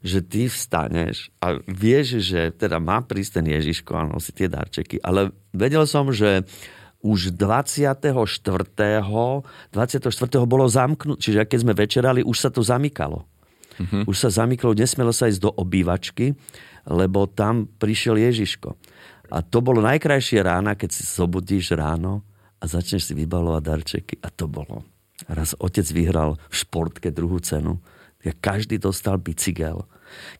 že 0.00 0.24
ty 0.24 0.48
vstaneš 0.48 1.28
a 1.44 1.60
vieš, 1.68 2.24
že 2.24 2.48
teda 2.56 2.80
má 2.80 3.04
prísť 3.04 3.40
ten 3.40 3.52
Ježiško 3.52 3.92
a 3.92 4.08
nosí 4.08 4.32
tie 4.32 4.48
darčeky, 4.48 4.96
ale 5.04 5.36
vedel 5.52 5.84
som, 5.84 6.08
že 6.08 6.48
už 7.00 7.32
24. 7.36 7.96
24. 7.96 10.04
bolo 10.44 10.68
zamknuté, 10.68 11.20
čiže 11.20 11.48
keď 11.48 11.58
sme 11.60 11.74
večerali, 11.76 12.20
už 12.24 12.36
sa 12.36 12.50
to 12.52 12.60
zamykalo. 12.60 13.24
Uh-huh. 13.80 14.04
Už 14.04 14.16
sa 14.20 14.28
zamykalo, 14.28 14.76
nesmelo 14.76 15.12
sa 15.12 15.28
ísť 15.28 15.40
do 15.40 15.50
obývačky, 15.52 16.36
lebo 16.84 17.24
tam 17.24 17.64
prišiel 17.64 18.20
Ježiško. 18.20 18.76
A 19.32 19.40
to 19.40 19.64
bolo 19.64 19.80
najkrajšie 19.80 20.44
rána, 20.44 20.76
keď 20.76 20.90
si 20.92 21.02
zobudíš 21.08 21.72
ráno 21.72 22.20
a 22.60 22.68
začneš 22.68 23.08
si 23.08 23.12
vybalovať 23.16 23.62
darčeky. 23.64 24.14
A 24.20 24.28
to 24.28 24.50
bolo. 24.50 24.84
Raz 25.28 25.56
otec 25.56 25.84
vyhral 25.92 26.36
v 26.48 26.54
športke 26.56 27.08
druhú 27.08 27.40
cenu 27.40 27.80
každý 28.40 28.76
dostal 28.76 29.16
bicykel. 29.16 29.84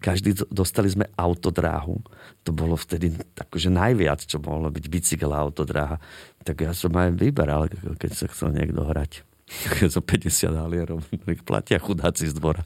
Každý 0.03 0.35
dostali 0.51 0.91
sme 0.91 1.07
autodráhu. 1.15 2.03
To 2.43 2.51
bolo 2.51 2.75
vtedy 2.75 3.15
akože 3.39 3.71
najviac, 3.71 4.27
čo 4.27 4.43
mohlo 4.43 4.69
byť 4.69 4.85
bicykel 4.91 5.31
a 5.31 5.41
autodráha. 5.41 5.97
Tak 6.43 6.67
ja 6.67 6.73
som 6.75 6.91
aj 6.99 7.15
vyberal, 7.15 7.71
keď 7.71 8.11
sa 8.11 8.27
chcel 8.29 8.53
niekto 8.53 8.83
hrať. 8.83 9.23
Za 9.95 9.99
50 9.99 10.55
halierov. 10.55 11.03
Platia 11.49 11.83
chudáci 11.83 12.31
z 12.31 12.35
dvora. 12.39 12.63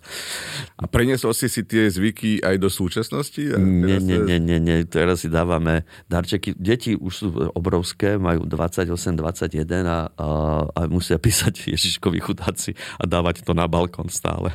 A 0.77 0.85
preniesol 0.85 1.33
si 1.33 1.49
si 1.49 1.65
tie 1.65 1.89
zvyky 1.89 2.45
aj 2.45 2.61
do 2.61 2.69
súčasnosti? 2.69 3.41
A 3.41 3.57
nie, 3.57 3.97
nie, 4.01 4.21
nie, 4.21 4.39
nie, 4.41 4.59
nie. 4.61 4.77
Teraz 4.85 5.25
si 5.25 5.33
dávame 5.33 5.89
darčeky. 6.13 6.53
Deti 6.57 6.93
už 6.93 7.13
sú 7.13 7.29
obrovské, 7.57 8.21
majú 8.21 8.45
28, 8.45 8.93
21 9.17 9.65
a, 9.65 10.13
a, 10.13 10.29
a 10.69 10.81
musia 10.85 11.17
písať 11.17 11.73
Ježiškovi 11.73 12.21
chudáci 12.21 12.77
a 13.01 13.09
dávať 13.09 13.45
to 13.49 13.57
na 13.57 13.65
balkón 13.65 14.13
stále. 14.13 14.53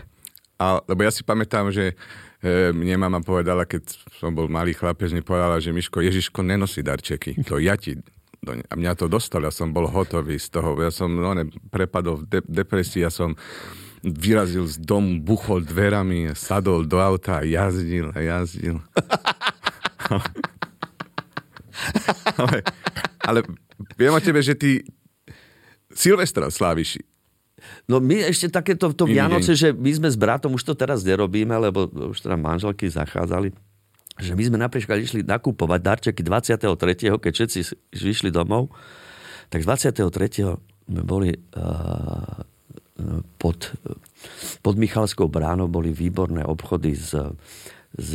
A, 0.59 0.83
lebo 0.91 1.07
ja 1.07 1.11
si 1.11 1.23
pamätám, 1.23 1.71
že 1.71 1.95
e, 2.43 2.75
mne 2.75 2.99
mama 2.99 3.23
povedala, 3.23 3.63
keď 3.63 3.95
som 4.19 4.35
bol 4.35 4.51
malý 4.51 4.75
chlapec, 4.75 5.07
mi 5.15 5.23
povedala, 5.23 5.63
že 5.63 5.71
Miško, 5.71 6.03
Ježiško 6.03 6.43
nenosí 6.43 6.83
darčeky. 6.83 7.39
To 7.47 7.63
ja 7.63 7.79
ti 7.79 7.95
do 8.39 8.55
a 8.55 8.73
mňa 8.75 8.95
to 8.95 9.11
dostal, 9.11 9.43
ja 9.43 9.51
som 9.51 9.75
bol 9.75 9.83
hotový 9.87 10.39
z 10.39 10.47
toho. 10.47 10.79
Ja 10.79 10.91
som 10.95 11.11
no, 11.11 11.35
ne, 11.35 11.51
prepadol 11.71 12.23
v 12.23 12.39
de- 12.39 12.47
depresii, 12.47 13.03
ja 13.03 13.11
som 13.11 13.35
vyrazil 13.99 14.63
z 14.63 14.79
domu, 14.79 15.19
buchol 15.19 15.67
dverami, 15.67 16.31
sadol 16.39 16.87
do 16.87 17.03
auta 17.03 17.43
a 17.43 17.45
jazdil 17.47 18.15
a 18.15 18.19
jazdil. 18.23 18.79
ale, 22.39 22.63
ale 23.27 23.43
viem 23.99 24.15
o 24.15 24.23
tebe, 24.23 24.39
že 24.39 24.55
ty 24.55 24.87
Silvestra 25.91 26.47
sláviš 26.47 27.03
No 27.89 27.97
my 27.97 28.29
ešte 28.29 28.53
takéto 28.53 28.93
to 28.93 29.09
Vianoce, 29.09 29.57
že 29.57 29.73
my 29.73 29.89
sme 29.89 30.09
s 30.09 30.17
bratom, 30.17 30.53
už 30.53 30.63
to 30.63 30.73
teraz 30.77 31.01
nerobíme, 31.01 31.57
lebo 31.57 31.89
už 31.89 32.21
teda 32.21 32.37
manželky 32.37 32.85
zachádzali, 32.85 33.49
že 34.19 34.31
my 34.35 34.43
sme 34.45 34.57
napríklad 34.59 34.99
išli 34.99 35.25
nakupovať 35.25 35.79
darčeky 35.81 36.21
23., 36.21 37.17
keď 37.17 37.31
všetci 37.33 37.59
vyšli 37.95 38.29
domov, 38.29 38.69
tak 39.49 39.65
23. 39.65 40.05
sme 40.85 41.01
boli 41.01 41.33
uh, 41.33 42.45
pod, 43.39 43.73
pod 44.59 44.75
Michalskou 44.75 45.31
bránou 45.31 45.71
boli 45.71 45.95
výborné 45.95 46.43
obchody 46.43 46.93
s, 46.93 47.15
s 47.95 48.11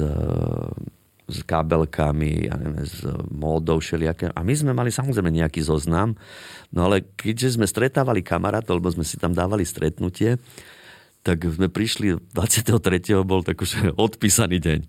s 1.25 1.41
kabelkami, 1.49 2.53
ja 2.53 2.55
neviem, 2.61 2.85
s 2.85 3.01
módou 3.33 3.81
všelijaké. 3.81 4.29
A 4.37 4.45
my 4.45 4.55
sme 4.55 4.73
mali 4.77 4.93
samozrejme 4.93 5.33
nejaký 5.33 5.65
zoznam, 5.65 6.17
no 6.69 6.89
ale 6.89 7.05
keďže 7.17 7.57
sme 7.57 7.65
stretávali 7.65 8.21
kamarátov, 8.21 8.77
lebo 8.77 8.93
sme 8.93 9.09
si 9.09 9.17
tam 9.17 9.33
dávali 9.33 9.65
stretnutie, 9.65 10.37
tak 11.25 11.41
sme 11.49 11.73
prišli, 11.73 12.21
23. 12.37 12.77
bol 13.25 13.41
takúže 13.41 13.91
odpísaný 13.97 14.61
deň. 14.61 14.81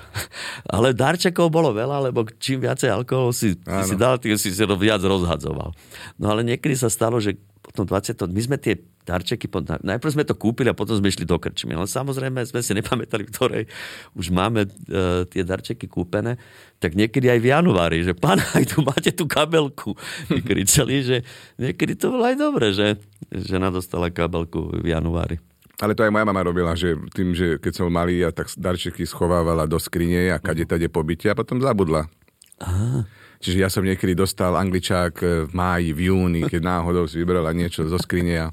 Ale 0.74 0.96
darčekov 0.96 1.52
bolo 1.52 1.76
veľa, 1.76 2.08
lebo 2.08 2.24
čím 2.40 2.64
viacej 2.64 2.88
alkoholu 2.88 3.36
si, 3.36 3.52
si 3.60 3.94
dal, 4.00 4.16
tým 4.16 4.40
si 4.40 4.48
si 4.48 4.64
viac 4.64 5.04
rozhadzoval. 5.04 5.76
No 6.16 6.32
ale 6.32 6.40
niekedy 6.40 6.72
sa 6.72 6.88
stalo, 6.88 7.20
že 7.20 7.36
potom 7.60 7.84
20. 7.84 8.16
My 8.32 8.40
sme 8.40 8.56
tie 8.56 8.80
darčeky, 9.08 9.48
najprv 9.80 10.12
sme 10.12 10.28
to 10.28 10.36
kúpili 10.36 10.68
a 10.68 10.76
potom 10.76 11.00
sme 11.00 11.08
išli 11.08 11.24
do 11.24 11.40
krčmy. 11.40 11.72
Ale 11.72 11.88
samozrejme 11.88 12.44
sme 12.44 12.60
si 12.60 12.76
nepamätali, 12.76 13.24
v 13.24 13.32
ktorej 13.32 13.64
už 14.12 14.28
máme 14.28 14.68
e, 14.68 15.24
tie 15.24 15.40
darčeky 15.40 15.88
kúpené. 15.88 16.36
Tak 16.76 16.92
niekedy 16.92 17.32
aj 17.32 17.40
v 17.40 17.48
januári, 17.48 18.04
že 18.04 18.12
pán, 18.12 18.36
aj 18.38 18.76
tu 18.76 18.84
máte 18.84 19.10
tú 19.16 19.24
kabelku. 19.24 19.96
Vykričali, 20.28 21.00
že 21.08 21.16
niekedy 21.56 21.96
to 21.96 22.12
bolo 22.12 22.28
aj 22.28 22.36
dobre, 22.36 22.76
že 22.76 23.00
žena 23.32 23.72
dostala 23.72 24.12
kabelku 24.12 24.84
v 24.84 24.92
januári. 24.92 25.40
Ale 25.78 25.94
to 25.94 26.02
aj 26.02 26.10
moja 26.10 26.26
mama 26.26 26.42
robila, 26.42 26.74
že 26.74 26.98
tým, 27.14 27.32
že 27.32 27.56
keď 27.62 27.72
som 27.72 27.86
malý, 27.88 28.26
a 28.26 28.34
tak 28.34 28.50
darčeky 28.58 29.06
schovávala 29.06 29.64
do 29.64 29.78
skrine 29.78 30.34
a 30.34 30.42
kade 30.42 30.66
tade 30.66 30.90
pobytie 30.90 31.30
a 31.30 31.38
potom 31.38 31.62
zabudla. 31.62 32.10
Aha. 32.58 33.06
Čiže 33.38 33.58
ja 33.62 33.70
som 33.70 33.86
niekedy 33.86 34.18
dostal 34.18 34.58
angličák 34.58 35.46
v 35.46 35.52
máji, 35.54 35.94
v 35.94 36.10
júni, 36.10 36.42
keď 36.50 36.58
náhodou 36.58 37.06
si 37.06 37.22
vybrala 37.22 37.54
niečo 37.54 37.86
zo 37.86 37.94
skrine 37.94 38.34
a, 38.34 38.46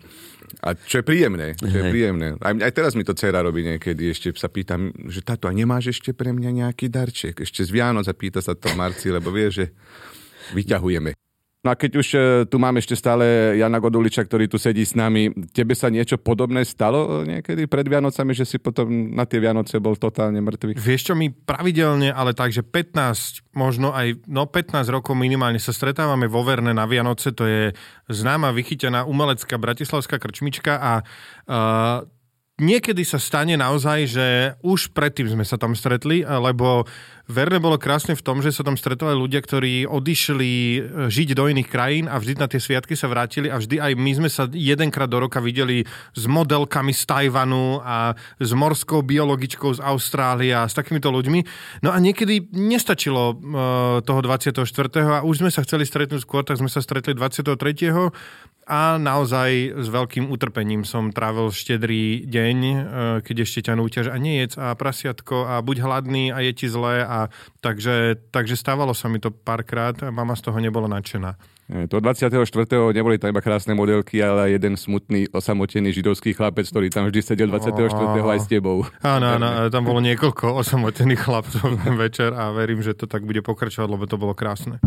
a 0.62 0.78
čo 0.78 1.02
je 1.02 1.06
príjemné, 1.06 1.58
čo 1.58 1.72
je 1.72 1.90
príjemné. 1.92 2.38
Aj, 2.40 2.54
aj 2.54 2.72
teraz 2.72 2.94
mi 2.94 3.04
to 3.04 3.18
dcera 3.18 3.42
robí 3.42 3.66
niekedy, 3.66 4.14
ešte 4.14 4.32
sa 4.38 4.48
pýtam, 4.48 4.94
že 5.10 5.26
táto, 5.26 5.50
a 5.50 5.54
nemáš 5.56 5.98
ešte 5.98 6.14
pre 6.14 6.32
mňa 6.32 6.52
nejaký 6.66 6.88
darček? 6.88 7.42
Ešte 7.42 7.66
z 7.66 7.74
Vianoc 7.74 8.06
a 8.08 8.16
pýta 8.16 8.40
sa 8.40 8.54
to 8.54 8.72
Marci, 8.78 9.10
lebo 9.10 9.34
vie, 9.34 9.50
že 9.52 9.66
vyťahujeme. 10.54 11.25
No 11.66 11.74
a 11.74 11.76
keď 11.82 11.92
už 11.98 12.08
e, 12.14 12.20
tu 12.46 12.62
máme 12.62 12.78
ešte 12.78 12.94
stále 12.94 13.58
Jana 13.58 13.82
Goduliča, 13.82 14.22
ktorý 14.22 14.46
tu 14.46 14.62
sedí 14.62 14.86
s 14.86 14.94
nami, 14.94 15.34
tebe 15.50 15.74
sa 15.74 15.90
niečo 15.90 16.22
podobné 16.22 16.62
stalo 16.62 17.26
e, 17.26 17.42
niekedy 17.42 17.66
pred 17.66 17.90
Vianocami, 17.90 18.38
že 18.38 18.46
si 18.46 18.62
potom 18.62 18.86
na 19.18 19.26
tie 19.26 19.42
Vianoce 19.42 19.82
bol 19.82 19.98
totálne 19.98 20.38
mŕtvy? 20.46 20.78
Vieš 20.78 21.10
čo, 21.10 21.14
my 21.18 21.34
pravidelne, 21.34 22.14
ale 22.14 22.38
tak, 22.38 22.54
že 22.54 22.62
15, 22.62 23.58
možno 23.58 23.90
aj 23.98 24.30
no 24.30 24.46
15 24.46 24.78
rokov 24.94 25.18
minimálne 25.18 25.58
sa 25.58 25.74
stretávame 25.74 26.30
vo 26.30 26.46
Verne 26.46 26.70
na 26.70 26.86
Vianoce, 26.86 27.34
to 27.34 27.50
je 27.50 27.74
známa 28.14 28.54
vychytená 28.54 29.10
umelecká 29.10 29.58
bratislavská 29.58 30.22
krčmička 30.22 30.78
a 30.78 30.94
uh, 31.02 32.06
niekedy 32.60 33.04
sa 33.04 33.20
stane 33.20 33.60
naozaj, 33.60 34.00
že 34.08 34.28
už 34.64 34.96
predtým 34.96 35.28
sme 35.28 35.44
sa 35.44 35.60
tam 35.60 35.76
stretli, 35.76 36.24
lebo 36.24 36.88
Verne 37.26 37.58
bolo 37.58 37.82
krásne 37.82 38.14
v 38.14 38.22
tom, 38.22 38.46
že 38.46 38.54
sa 38.54 38.62
tam 38.62 38.78
stretovali 38.78 39.18
ľudia, 39.18 39.42
ktorí 39.42 39.90
odišli 39.90 40.52
e, 40.54 40.80
žiť 41.10 41.34
do 41.34 41.50
iných 41.50 41.70
krajín 41.74 42.06
a 42.06 42.22
vždy 42.22 42.38
na 42.38 42.46
tie 42.46 42.62
sviatky 42.62 42.94
sa 42.94 43.10
vrátili 43.10 43.50
a 43.50 43.58
vždy 43.58 43.82
aj 43.82 43.92
my 43.98 44.12
sme 44.14 44.30
sa 44.30 44.46
jedenkrát 44.46 45.10
do 45.10 45.18
roka 45.18 45.42
videli 45.42 45.90
s 46.14 46.24
modelkami 46.30 46.94
z 46.94 47.02
Tajvanu 47.10 47.82
a 47.82 48.14
s 48.38 48.52
morskou 48.54 49.02
biologičkou 49.02 49.74
z 49.74 49.82
Austrálie 49.82 50.54
a 50.54 50.70
s 50.70 50.78
takýmito 50.78 51.10
ľuďmi. 51.10 51.42
No 51.82 51.90
a 51.90 51.98
niekedy 51.98 52.46
nestačilo 52.54 53.34
uh, 53.34 53.38
toho 54.06 54.22
24. 54.22 54.62
a 55.02 55.26
už 55.26 55.42
sme 55.42 55.50
sa 55.50 55.66
chceli 55.66 55.90
stretnúť 55.90 56.22
skôr, 56.22 56.46
tak 56.46 56.62
sme 56.62 56.70
sa 56.70 56.78
stretli 56.78 57.18
23 57.18 57.58
a 58.66 58.98
naozaj 58.98 59.78
s 59.78 59.88
veľkým 59.94 60.34
utrpením 60.34 60.90
som 60.90 61.14
trávil 61.14 61.54
štedrý 61.54 62.26
deň, 62.26 62.58
e, 62.66 62.78
keď 63.22 63.36
ešte 63.46 63.70
ťa 63.70 63.78
núťaž 63.78 64.06
a 64.10 64.18
nejedz 64.18 64.58
a 64.58 64.74
prasiatko 64.74 65.46
a 65.46 65.62
buď 65.62 65.86
hladný 65.86 66.34
a 66.34 66.42
je 66.42 66.52
ti 66.58 66.66
zlé 66.66 67.06
a 67.06 67.15
takže, 67.64 68.20
takže 68.30 68.56
stávalo 68.56 68.92
sa 68.94 69.08
mi 69.08 69.20
to 69.24 69.32
párkrát 69.32 69.96
a 70.04 70.12
mama 70.12 70.36
z 70.36 70.46
toho 70.46 70.58
nebola 70.60 70.86
nadšená. 70.92 71.36
E, 71.72 71.88
To 71.90 71.98
24. 72.04 72.46
neboli 72.94 73.18
tam 73.18 73.34
iba 73.34 73.42
krásne 73.42 73.74
modelky, 73.74 74.22
ale 74.22 74.54
jeden 74.54 74.78
smutný, 74.78 75.32
osamotený 75.34 75.96
židovský 75.96 76.36
chlapec, 76.36 76.70
ktorý 76.70 76.88
tam 76.94 77.08
vždy 77.10 77.20
sedel 77.24 77.50
24. 77.50 77.90
aj 78.22 78.40
s 78.44 78.48
tebou. 78.52 78.86
Áno, 79.02 79.26
áno, 79.40 79.70
tam 79.72 79.84
bolo 79.88 80.04
niekoľko 80.04 80.62
osamotených 80.62 81.22
chlapcov 81.24 81.66
ten 81.82 81.96
večer 82.04 82.36
a 82.36 82.52
verím, 82.54 82.84
že 82.84 82.94
to 82.94 83.08
tak 83.08 83.24
bude 83.24 83.42
pokračovať, 83.42 83.88
lebo 83.88 84.06
to 84.06 84.20
bolo 84.20 84.36
krásne. 84.38 84.78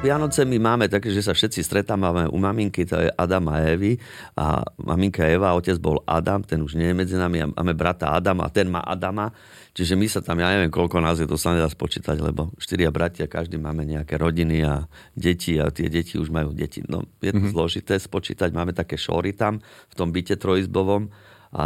Vianoce 0.00 0.48
my 0.48 0.56
máme 0.56 0.88
také, 0.88 1.12
že 1.12 1.20
sa 1.20 1.36
všetci 1.36 1.60
stretávame 1.60 2.24
u 2.24 2.40
maminky, 2.40 2.88
to 2.88 2.96
je 3.04 3.12
Adam 3.12 3.52
a 3.52 3.60
Evy. 3.68 4.00
A 4.32 4.64
maminka 4.80 5.28
Eva, 5.28 5.52
otec 5.52 5.76
bol 5.76 6.00
Adam, 6.08 6.40
ten 6.40 6.64
už 6.64 6.72
nie 6.72 6.88
je 6.88 6.96
medzi 6.96 7.20
nami. 7.20 7.44
A 7.44 7.52
máme 7.52 7.76
brata 7.76 8.16
Adama, 8.16 8.48
ten 8.48 8.72
má 8.72 8.80
Adama. 8.80 9.28
Čiže 9.76 10.00
my 10.00 10.06
sa 10.08 10.24
tam, 10.24 10.40
ja 10.40 10.56
neviem, 10.56 10.72
koľko 10.72 11.04
nás 11.04 11.20
je, 11.20 11.28
to 11.28 11.36
sa 11.36 11.52
nedá 11.52 11.68
spočítať, 11.68 12.16
lebo 12.16 12.48
štyria 12.56 12.88
bratia, 12.88 13.28
každý 13.28 13.60
máme 13.60 13.84
nejaké 13.84 14.16
rodiny 14.16 14.64
a 14.64 14.88
deti 15.12 15.60
a 15.60 15.68
tie 15.68 15.92
deti 15.92 16.16
už 16.16 16.32
majú 16.32 16.56
deti. 16.56 16.80
No, 16.88 17.04
je 17.20 17.36
to 17.36 17.44
mm-hmm. 17.44 17.52
zložité 17.52 18.00
spočítať, 18.00 18.56
máme 18.56 18.72
také 18.72 18.96
šory 18.96 19.36
tam 19.36 19.60
v 19.60 19.94
tom 20.00 20.16
byte 20.16 20.40
trojizbovom 20.40 21.12
a 21.50 21.62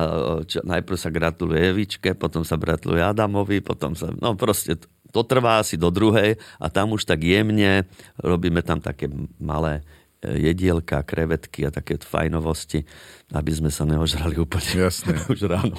čo, 0.49 0.64
najprv 0.64 0.97
sa 0.97 1.12
gratuluje 1.12 1.61
Evičke, 1.61 2.17
potom 2.17 2.41
sa 2.41 2.57
gratuluje 2.57 3.05
Adamovi, 3.05 3.61
potom 3.61 3.93
sa, 3.93 4.09
no 4.17 4.33
proste 4.33 4.81
to 5.14 5.23
trvá 5.23 5.62
asi 5.62 5.78
do 5.78 5.94
druhej 5.94 6.35
a 6.59 6.66
tam 6.66 6.99
už 6.99 7.06
tak 7.06 7.23
jemne 7.23 7.87
robíme 8.18 8.59
tam 8.66 8.83
také 8.83 9.06
malé 9.38 9.87
e, 10.18 10.50
jedielka, 10.50 11.06
krevetky 11.06 11.62
a 11.62 11.71
také 11.71 12.02
fajnovosti, 12.02 12.83
aby 13.30 13.50
sme 13.54 13.71
sa 13.71 13.87
neožrali 13.87 14.35
úplne 14.42 14.90
Jasné. 14.90 15.14
už 15.33 15.47
ráno. 15.47 15.78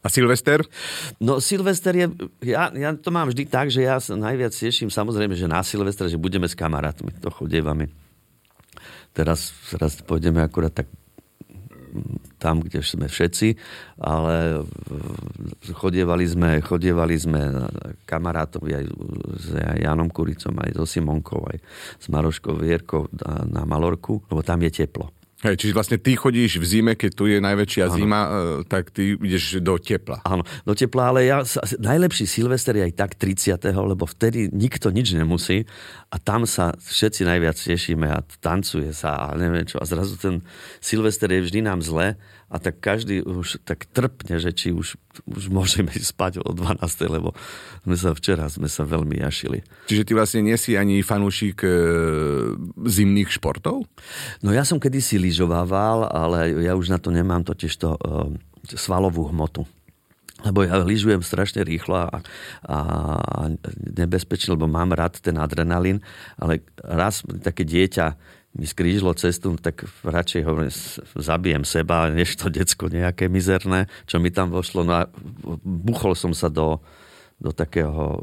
A 0.00 0.08
Silvester? 0.08 0.64
No 1.20 1.38
Silvester 1.44 1.92
je, 1.92 2.08
ja, 2.48 2.72
ja 2.72 2.90
to 2.96 3.12
mám 3.12 3.28
vždy 3.28 3.44
tak, 3.44 3.68
že 3.68 3.84
ja 3.84 4.00
sa 4.00 4.16
najviac 4.16 4.56
teším 4.56 4.88
samozrejme, 4.88 5.36
že 5.36 5.44
na 5.44 5.60
Silvestre, 5.60 6.08
že 6.08 6.16
budeme 6.16 6.48
s 6.48 6.56
kamarátmi, 6.56 7.12
to 7.20 7.28
chodievame. 7.28 7.92
Teraz, 9.12 9.52
teraz 9.68 10.00
pôjdeme 10.00 10.40
akurát 10.40 10.72
tak 10.72 10.88
tam, 12.42 12.58
kde 12.66 12.82
sme 12.82 13.06
všetci, 13.06 13.54
ale 14.02 14.66
chodievali 15.78 16.26
sme, 16.26 16.58
chodievali 16.58 17.14
sme 17.14 17.70
kamarátom 18.02 18.66
aj 18.66 18.84
s 19.38 19.46
Janom 19.78 20.10
Kuricom, 20.10 20.58
aj 20.58 20.74
so 20.74 20.82
Simonkou, 20.82 21.46
aj 21.46 21.62
s 22.02 22.06
Maroškou 22.10 22.58
Vierkou 22.58 23.06
na 23.46 23.62
Malorku, 23.62 24.26
lebo 24.26 24.42
tam 24.42 24.58
je 24.66 24.82
teplo. 24.82 25.21
Hej, 25.42 25.58
čiže 25.58 25.74
vlastne 25.74 25.98
ty 25.98 26.14
chodíš 26.14 26.62
v 26.62 26.66
zime, 26.66 26.92
keď 26.94 27.10
tu 27.18 27.26
je 27.26 27.42
najväčšia 27.42 27.90
ano. 27.90 27.94
zima, 27.98 28.20
e, 28.22 28.30
tak 28.62 28.94
ty 28.94 29.18
ideš 29.18 29.58
do 29.58 29.74
tepla. 29.74 30.22
Áno, 30.22 30.46
do 30.62 30.70
tepla, 30.70 31.10
ale 31.10 31.26
ja, 31.26 31.42
najlepší 31.82 32.30
Silvester 32.30 32.78
je 32.78 32.86
aj 32.86 32.94
tak 32.94 33.18
30. 33.18 33.58
lebo 33.74 34.06
vtedy 34.06 34.54
nikto 34.54 34.94
nič 34.94 35.18
nemusí 35.18 35.66
a 36.14 36.22
tam 36.22 36.46
sa 36.46 36.70
všetci 36.78 37.26
najviac 37.26 37.58
tešíme 37.58 38.06
a 38.06 38.22
tancuje 38.38 38.94
sa 38.94 39.18
a 39.18 39.34
neviem 39.34 39.66
čo. 39.66 39.82
A 39.82 39.84
zrazu 39.84 40.14
ten 40.14 40.46
Silvester 40.78 41.26
je 41.34 41.42
vždy 41.42 41.66
nám 41.66 41.82
zle 41.82 42.14
a 42.52 42.60
tak 42.60 42.84
každý 42.84 43.24
už 43.24 43.64
tak 43.64 43.88
trpne, 43.88 44.36
že 44.36 44.52
či 44.52 44.76
už, 44.76 45.00
už 45.24 45.44
môžeme 45.48 45.88
ísť 45.88 46.12
spať 46.12 46.32
o 46.44 46.52
12. 46.52 46.84
lebo 47.08 47.32
sme 47.88 47.96
sa 47.96 48.12
včera 48.12 48.44
sme 48.52 48.68
sa 48.68 48.84
veľmi 48.84 49.24
jašili. 49.24 49.64
Čiže 49.88 50.04
ty 50.04 50.12
vlastne 50.12 50.44
nie 50.44 50.56
si 50.60 50.76
ani 50.76 51.00
fanúšik 51.00 51.64
e, 51.64 51.72
zimných 52.84 53.32
športov? 53.32 53.88
No 54.44 54.52
ja 54.52 54.68
som 54.68 54.76
kedysi 54.76 55.16
lyžovával, 55.16 56.12
ale 56.12 56.52
ja 56.60 56.76
už 56.76 56.92
na 56.92 57.00
to 57.00 57.08
nemám 57.08 57.40
totiž 57.40 57.72
to 57.80 57.96
e, 57.96 58.00
svalovú 58.76 59.32
hmotu 59.32 59.64
lebo 60.42 60.66
ja 60.66 60.74
lyžujem 60.74 61.22
strašne 61.22 61.62
rýchlo 61.62 62.02
a, 62.02 62.18
a 62.66 62.78
nebezpečne, 63.78 64.58
lebo 64.58 64.66
mám 64.66 64.90
rád 64.90 65.22
ten 65.22 65.38
adrenalín, 65.38 66.02
ale 66.34 66.66
raz 66.82 67.22
také 67.46 67.62
dieťa 67.62 68.18
mi 68.52 68.68
skrížilo 68.68 69.16
cestu, 69.16 69.56
tak 69.56 69.88
radšej 70.04 70.42
hovorím, 70.44 70.72
zabijem 71.16 71.64
seba, 71.64 72.12
než 72.12 72.36
to 72.36 72.52
decko 72.52 72.92
nejaké 72.92 73.32
mizerné, 73.32 73.88
čo 74.04 74.20
mi 74.20 74.28
tam 74.28 74.52
vošlo. 74.52 74.84
No 74.84 74.92
a 74.92 75.02
buchol 75.64 76.12
som 76.12 76.36
sa 76.36 76.52
do, 76.52 76.84
do 77.40 77.48
takého 77.56 78.20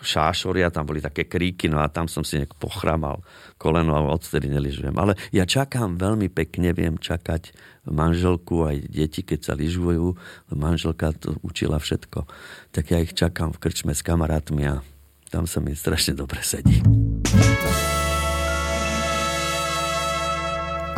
šášoria, 0.00 0.72
tam 0.72 0.88
boli 0.88 1.04
také 1.04 1.28
kríky, 1.28 1.68
no 1.68 1.84
a 1.84 1.92
tam 1.92 2.08
som 2.08 2.24
si 2.24 2.40
nejak 2.40 2.56
pochramal 2.56 3.20
koleno 3.60 3.92
a 3.92 4.08
odtedy 4.08 4.48
neližujem. 4.48 4.96
Ale 4.96 5.20
ja 5.36 5.44
čakám 5.44 6.00
veľmi 6.00 6.32
pekne, 6.32 6.72
viem 6.72 6.96
čakať 6.96 7.52
manželku 7.84 8.64
aj 8.64 8.88
deti, 8.88 9.20
keď 9.20 9.52
sa 9.52 9.52
lyžujú. 9.52 10.16
Manželka 10.56 11.12
to 11.12 11.36
učila 11.44 11.76
všetko. 11.76 12.24
Tak 12.72 12.84
ja 12.88 13.04
ich 13.04 13.12
čakám 13.12 13.52
v 13.52 13.60
krčme 13.60 13.92
s 13.92 14.00
kamarátmi 14.00 14.64
a 14.64 14.80
tam 15.28 15.44
sa 15.44 15.60
mi 15.60 15.76
strašne 15.76 16.16
dobre 16.16 16.40
sedí. 16.40 16.80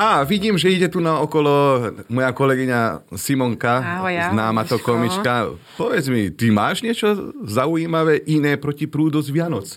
A 0.00 0.24
vidím, 0.24 0.56
že 0.56 0.72
ide 0.72 0.88
tu 0.88 0.96
na 0.96 1.20
okolo 1.20 1.52
moja 2.08 2.32
kolegyňa 2.32 3.12
Simonka, 3.20 4.00
Ahoj, 4.00 4.16
ahoj, 4.16 4.32
známa 4.32 4.64
to 4.64 4.80
komička. 4.80 5.52
Povedz 5.76 6.08
mi, 6.08 6.32
ty 6.32 6.48
máš 6.48 6.80
niečo 6.80 7.36
zaujímavé 7.44 8.24
iné 8.24 8.56
proti 8.56 8.88
prúdu 8.88 9.20
z 9.20 9.28
Vianoc? 9.28 9.76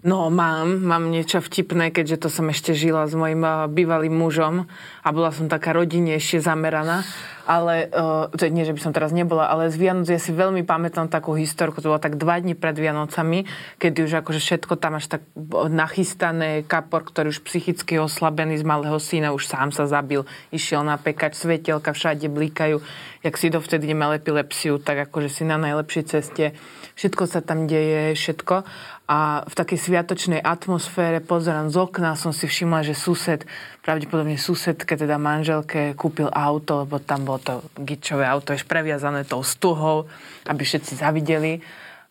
No 0.00 0.32
mám, 0.32 0.80
mám 0.80 1.12
niečo 1.12 1.44
vtipné, 1.44 1.92
keďže 1.92 2.24
to 2.24 2.28
som 2.32 2.48
ešte 2.48 2.72
žila 2.72 3.04
s 3.04 3.12
mojim 3.12 3.44
eh, 3.44 3.68
bývalým 3.68 4.16
mužom 4.16 4.64
a 5.04 5.08
bola 5.12 5.28
som 5.28 5.44
taká 5.44 5.76
rodinnejšie 5.76 6.40
zameraná. 6.40 7.04
Ale, 7.50 7.90
uh, 7.90 8.30
nie, 8.46 8.62
že 8.62 8.70
by 8.70 8.78
som 8.78 8.94
teraz 8.94 9.10
nebola, 9.10 9.50
ale 9.50 9.74
z 9.74 9.80
Vianoc 9.82 10.06
ja 10.06 10.22
si 10.22 10.30
veľmi 10.30 10.62
pamätám 10.62 11.10
takú 11.10 11.34
historku, 11.34 11.82
to 11.82 11.90
bolo 11.90 11.98
tak 11.98 12.14
dva 12.14 12.38
dní 12.38 12.54
pred 12.54 12.78
Vianocami, 12.78 13.42
kedy 13.82 14.06
už 14.06 14.22
akože 14.22 14.38
všetko 14.38 14.78
tam 14.78 15.02
až 15.02 15.18
tak 15.18 15.26
nachystané, 15.66 16.62
kapor, 16.62 17.02
ktorý 17.02 17.34
už 17.34 17.42
psychicky 17.42 17.98
oslabený 17.98 18.62
z 18.62 18.62
malého 18.62 18.94
syna, 19.02 19.34
už 19.34 19.50
sám 19.50 19.74
sa 19.74 19.90
zabil, 19.90 20.22
išiel 20.54 20.86
na 20.86 20.94
pekač, 20.94 21.34
svetelka 21.34 21.90
všade 21.90 22.30
blikajú, 22.30 22.78
jak 23.26 23.34
si 23.34 23.50
dovtedy 23.50 23.82
nemal 23.90 24.14
epilepsiu, 24.14 24.78
tak 24.78 25.10
akože 25.10 25.26
si 25.26 25.42
na 25.42 25.58
najlepšej 25.58 26.04
ceste. 26.06 26.54
Všetko 26.94 27.24
sa 27.26 27.42
tam 27.42 27.66
deje, 27.66 28.14
všetko. 28.14 28.62
A 29.10 29.42
v 29.42 29.54
takej 29.58 29.90
sviatočnej 29.90 30.38
atmosfére 30.38 31.18
pozerám 31.18 31.66
z 31.66 31.82
okna, 31.82 32.14
som 32.14 32.30
si 32.30 32.46
všimla, 32.46 32.86
že 32.86 32.94
sused, 32.94 33.42
pravdepodobne 33.82 34.38
susedke, 34.38 34.94
teda 34.94 35.18
manželke, 35.18 35.98
kúpil 35.98 36.30
auto, 36.30 36.86
lebo 36.86 37.02
tam 37.02 37.26
bolo 37.26 37.42
to 37.42 37.54
gičové 37.82 38.22
auto, 38.22 38.54
ešte 38.54 38.70
previazané 38.70 39.26
tou 39.26 39.42
stuhou, 39.42 40.06
aby 40.46 40.62
všetci 40.62 41.02
zavideli. 41.02 41.58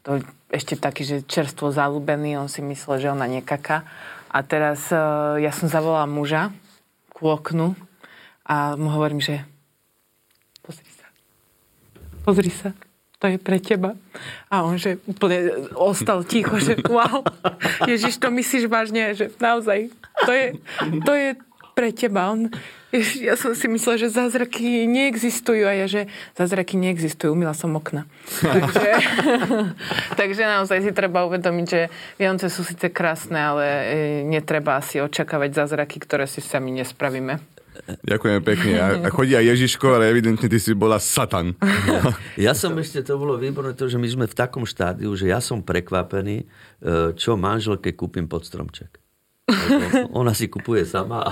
To 0.04 0.20
ešte 0.52 0.76
taký, 0.76 1.08
že 1.08 1.24
čerstvo 1.24 1.72
zalúbený, 1.72 2.36
on 2.36 2.52
si 2.52 2.60
myslel, 2.60 3.00
že 3.00 3.16
ona 3.16 3.32
nekaká. 3.32 3.88
A 4.28 4.44
teraz 4.44 4.92
e, 4.92 5.00
ja 5.40 5.56
som 5.56 5.72
zavolala 5.72 6.04
muža 6.04 6.52
ku 7.16 7.32
oknu 7.32 7.80
a 8.44 8.76
mu 8.76 8.92
hovorím, 8.92 9.24
že 9.24 9.40
pozri 10.68 10.92
sa. 10.92 11.08
Pozri 12.28 12.52
sa 12.52 12.89
to 13.20 13.28
je 13.28 13.38
pre 13.38 13.60
teba. 13.60 14.00
A 14.48 14.64
on, 14.64 14.80
že 14.80 15.04
úplne 15.04 15.70
ostal 15.76 16.24
ticho, 16.24 16.56
že 16.56 16.80
wow, 16.88 17.22
Ježiš, 17.84 18.16
to 18.16 18.32
myslíš 18.32 18.72
vážne, 18.72 19.12
že 19.12 19.28
naozaj, 19.44 19.92
to 20.24 20.32
je, 20.32 20.46
to 21.04 21.14
je 21.14 21.30
pre 21.76 21.92
teba. 21.92 22.32
On, 22.32 22.48
Ježiš, 22.96 23.16
ja 23.22 23.36
som 23.36 23.52
si 23.54 23.68
myslela, 23.68 24.02
že 24.02 24.10
zázraky 24.10 24.88
neexistujú 24.88 25.68
a 25.68 25.76
ja, 25.76 25.86
že 25.86 26.08
zázraky 26.40 26.80
neexistujú, 26.80 27.36
umila 27.36 27.52
som 27.52 27.76
okna. 27.76 28.08
takže, 28.40 28.90
takže 30.20 30.44
naozaj 30.44 30.80
si 30.88 30.92
treba 30.96 31.28
uvedomiť, 31.28 31.66
že 31.68 31.82
Vianoce 32.18 32.48
sú 32.48 32.66
síce 32.66 32.88
krásne, 32.90 33.38
ale 33.38 33.66
e, 33.68 33.84
netreba 34.26 34.80
asi 34.80 35.04
očakávať 35.04 35.60
zázraky, 35.60 36.02
ktoré 36.02 36.24
si 36.26 36.40
sami 36.40 36.72
nespravíme. 36.72 37.59
Ďakujem 37.88 38.40
pekne. 38.44 38.74
A, 38.80 38.88
a 39.06 39.10
chodí 39.16 39.34
aj 39.34 39.46
Ježiško, 39.56 40.00
ale 40.00 40.12
evidentne 40.12 40.48
ty 40.48 40.60
si 40.60 40.76
bola 40.76 41.00
Satan. 41.02 41.56
Ja 42.40 42.56
som 42.56 42.72
ešte, 42.80 43.04
to 43.04 43.20
bolo 43.20 43.36
výborné 43.36 43.76
to, 43.76 43.92
že 43.92 44.00
my 44.00 44.08
sme 44.08 44.26
v 44.26 44.36
takom 44.36 44.64
štádiu, 44.64 45.12
že 45.20 45.28
ja 45.28 45.44
som 45.44 45.60
prekvapený, 45.60 46.38
e, 46.40 46.46
čo 47.20 47.36
manželke 47.36 47.92
kúpim 47.92 48.32
pod 48.32 48.48
stromček. 48.48 48.96
Ona 50.20 50.34
si 50.34 50.50
kupuje 50.50 50.86
sama 50.86 51.30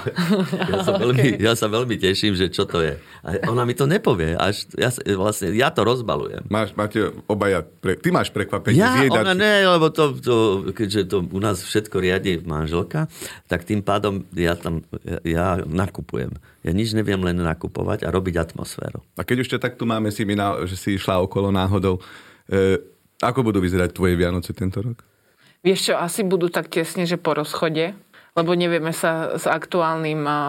ja 0.67 0.79
sa, 0.83 0.93
veľmi, 1.01 1.27
ja 1.39 1.53
sa 1.55 1.67
veľmi 1.67 1.95
teším, 1.97 2.33
že 2.35 2.51
čo 2.51 2.67
to 2.67 2.83
je. 2.83 2.99
A 3.23 3.49
ona 3.49 3.63
mi 3.63 3.73
to 3.73 3.89
nepovie. 3.89 4.35
Až, 4.35 4.67
ja, 4.75 4.89
vlastne, 5.15 5.51
ja 5.55 5.71
to 5.71 5.83
rozbalujem. 5.83 6.45
Máš, 6.47 6.73
máte 6.77 7.11
obaja, 7.25 7.63
pre, 7.63 7.97
ty 7.97 8.09
máš 8.13 8.31
prekvapenie. 8.31 8.79
Ja, 8.79 8.99
zjedať. 8.99 9.23
ona 9.23 9.33
ne, 9.33 9.53
lebo 9.65 9.89
to, 9.91 10.15
to, 10.19 10.35
keďže 10.73 11.01
to 11.11 11.17
u 11.23 11.39
nás 11.41 11.61
všetko 11.61 11.95
riadi 11.99 12.39
manželka, 12.43 13.07
tak 13.47 13.63
tým 13.67 13.81
pádom 13.81 14.27
ja 14.35 14.55
tam, 14.55 14.83
ja, 15.03 15.19
ja 15.23 15.47
nakupujem. 15.65 16.35
Ja 16.65 16.71
nič 16.75 16.91
neviem, 16.91 17.19
len 17.23 17.39
nakupovať 17.39 18.03
a 18.03 18.11
robiť 18.11 18.35
atmosféru. 18.51 18.99
A 19.15 19.23
keď 19.23 19.45
už 19.45 19.49
tak 19.57 19.79
tu 19.79 19.87
máme, 19.87 20.11
si 20.11 20.27
mi 20.27 20.35
na, 20.35 20.67
že 20.67 20.75
si 20.75 20.99
išla 20.99 21.23
okolo 21.23 21.47
náhodou, 21.53 22.01
e, 22.51 22.81
ako 23.23 23.49
budú 23.49 23.63
vyzerať 23.63 23.95
tvoje 23.95 24.13
Vianoce 24.19 24.51
tento 24.53 24.83
rok? 24.83 25.01
Vieš 25.65 25.89
čo, 25.89 25.93
asi 25.97 26.21
budú 26.21 26.53
tak 26.53 26.69
tesne, 26.69 27.09
že 27.09 27.17
po 27.17 27.33
rozchode, 27.33 27.97
lebo 28.37 28.53
nevieme 28.53 28.93
sa 28.93 29.33
s 29.33 29.49
aktuálnym 29.49 30.21
a, 30.29 30.39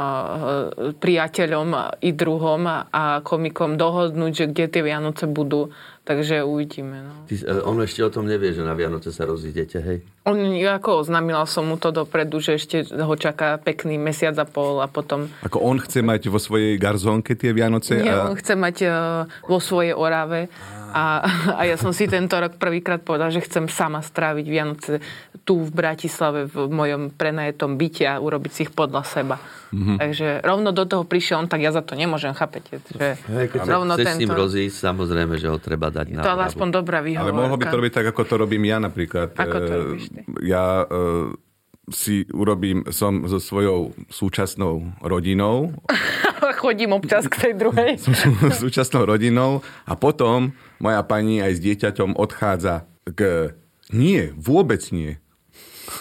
priateľom 1.01 1.97
i 2.05 2.13
druhom 2.13 2.63
a, 2.69 2.85
a 2.93 3.03
komikom 3.25 3.81
dohodnúť, 3.81 4.33
že 4.37 4.45
kde 4.53 4.65
tie 4.69 4.83
Vianoce 4.85 5.25
budú. 5.25 5.73
Takže 6.05 6.41
uvidíme. 6.41 7.05
No. 7.05 7.13
Ty, 7.29 7.35
e, 7.37 7.61
on 7.65 7.81
ešte 7.85 8.01
o 8.01 8.09
tom 8.09 8.25
nevie, 8.29 8.53
že 8.53 8.65
na 8.65 8.73
Vianoce 8.73 9.13
sa 9.13 9.29
rozídete, 9.29 9.81
hej? 9.81 9.99
On, 10.29 10.37
ako 10.69 11.09
oznámila 11.09 11.49
som 11.49 11.65
mu 11.65 11.81
to 11.81 11.89
dopredu, 11.89 12.37
že 12.45 12.61
ešte 12.61 12.85
ho 12.93 13.15
čaká 13.17 13.57
pekný 13.57 13.97
mesiac 13.97 14.37
a 14.37 14.45
pol 14.45 14.85
a 14.85 14.87
potom... 14.87 15.33
Ako 15.41 15.65
on 15.65 15.81
chce 15.81 16.05
mať 16.05 16.29
vo 16.29 16.37
svojej 16.37 16.77
garzónke 16.77 17.33
tie 17.33 17.57
Vianoce? 17.57 17.97
Nie, 17.97 18.13
a... 18.13 18.29
on 18.29 18.37
chce 18.37 18.53
mať 18.53 18.77
uh, 18.85 18.93
vo 19.49 19.57
svojej 19.57 19.97
Orave 19.97 20.53
a, 20.93 21.21
a 21.53 21.63
ja 21.69 21.77
som 21.77 21.93
si 21.93 22.09
tento 22.09 22.37
rok 22.41 22.57
prvýkrát 22.57 23.01
povedal, 23.05 23.29
že 23.29 23.45
chcem 23.45 23.69
sama 23.69 24.01
stráviť 24.01 24.47
Vianoce 24.49 24.93
tu 25.45 25.61
v 25.65 25.71
Bratislave 25.73 26.49
v 26.49 26.69
mojom 26.69 27.13
prenajetom 27.13 27.77
byte 27.77 28.05
a 28.09 28.21
urobiť 28.21 28.53
si 28.53 28.61
ich 28.69 28.73
podľa 28.73 29.05
seba. 29.05 29.37
Mm-hmm. 29.69 29.97
Takže 30.01 30.29
rovno 30.45 30.73
do 30.73 30.85
toho 30.89 31.05
prišiel 31.05 31.45
on, 31.45 31.49
tak 31.49 31.61
ja 31.61 31.73
za 31.73 31.85
to 31.85 31.93
nemôžem, 31.93 32.33
chápete? 32.33 32.81
Že 32.89 33.21
Hej, 33.21 33.47
keď 33.53 33.61
rovno 33.69 33.93
chceš 33.97 34.07
tento... 34.09 34.17
s 34.17 34.23
ním 34.25 34.33
rozísť, 34.33 34.77
samozrejme, 34.81 35.35
že 35.37 35.49
ho 35.53 35.59
treba 35.61 35.93
dať 35.93 36.07
na 36.17 36.21
To 36.25 36.33
ale 36.37 36.49
aspoň 36.49 36.69
dobrá 36.73 37.05
výhovorka. 37.05 37.33
Ale 37.33 37.37
mohlo 37.37 37.57
by 37.61 37.65
to 37.69 37.77
robiť 37.77 37.93
tak, 37.93 38.07
ako 38.17 38.23
to 38.25 38.35
robím 38.41 38.65
ja 38.65 38.81
napríklad. 38.81 39.37
Ako 39.37 39.57
to 39.61 39.73
robíš 39.77 40.05
ty? 40.09 40.18
Ja 40.43 40.87
uh, 40.87 41.33
si 41.89 42.29
urobím, 42.33 42.85
som 42.93 43.25
so 43.29 43.41
svojou 43.41 43.97
súčasnou 44.13 44.93
rodinou. 45.01 45.73
Chodím 46.63 46.97
občas 46.97 47.29
k 47.31 47.49
tej 47.49 47.53
druhej. 47.55 47.91
som 48.03 48.13
súčasnou 48.53 49.07
rodinou 49.09 49.65
a 49.87 49.95
potom 49.95 50.53
moja 50.83 51.03
pani 51.05 51.41
aj 51.43 51.59
s 51.59 51.61
dieťaťom 51.63 52.17
odchádza 52.19 52.89
k... 53.09 53.53
Nie, 53.89 54.37
vôbec 54.37 54.85
nie 54.93 55.17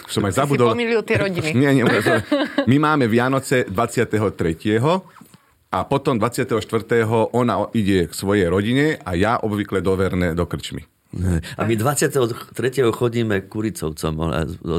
som 0.08 0.24
aj 0.24 0.44
zabudol. 0.44 0.76
Si 0.76 0.84
tie 1.04 1.16
rodiny. 1.16 1.48
Nie, 1.64 1.72
nie, 1.72 1.84
my 2.68 2.76
máme 2.76 3.08
Vianoce 3.08 3.64
23. 3.68 4.20
a 5.72 5.78
potom 5.84 6.20
24. 6.20 6.60
ona 7.32 7.54
ide 7.72 8.08
k 8.08 8.12
svojej 8.12 8.48
rodine 8.48 9.00
a 9.00 9.16
ja 9.16 9.40
obvykle 9.40 9.80
do 9.80 9.96
Verné 9.96 10.36
do 10.36 10.44
krčmy. 10.44 10.84
A 11.56 11.64
my 11.64 11.72
23. 11.72 12.52
chodíme 12.90 13.40
Kuricovcom 13.42 14.12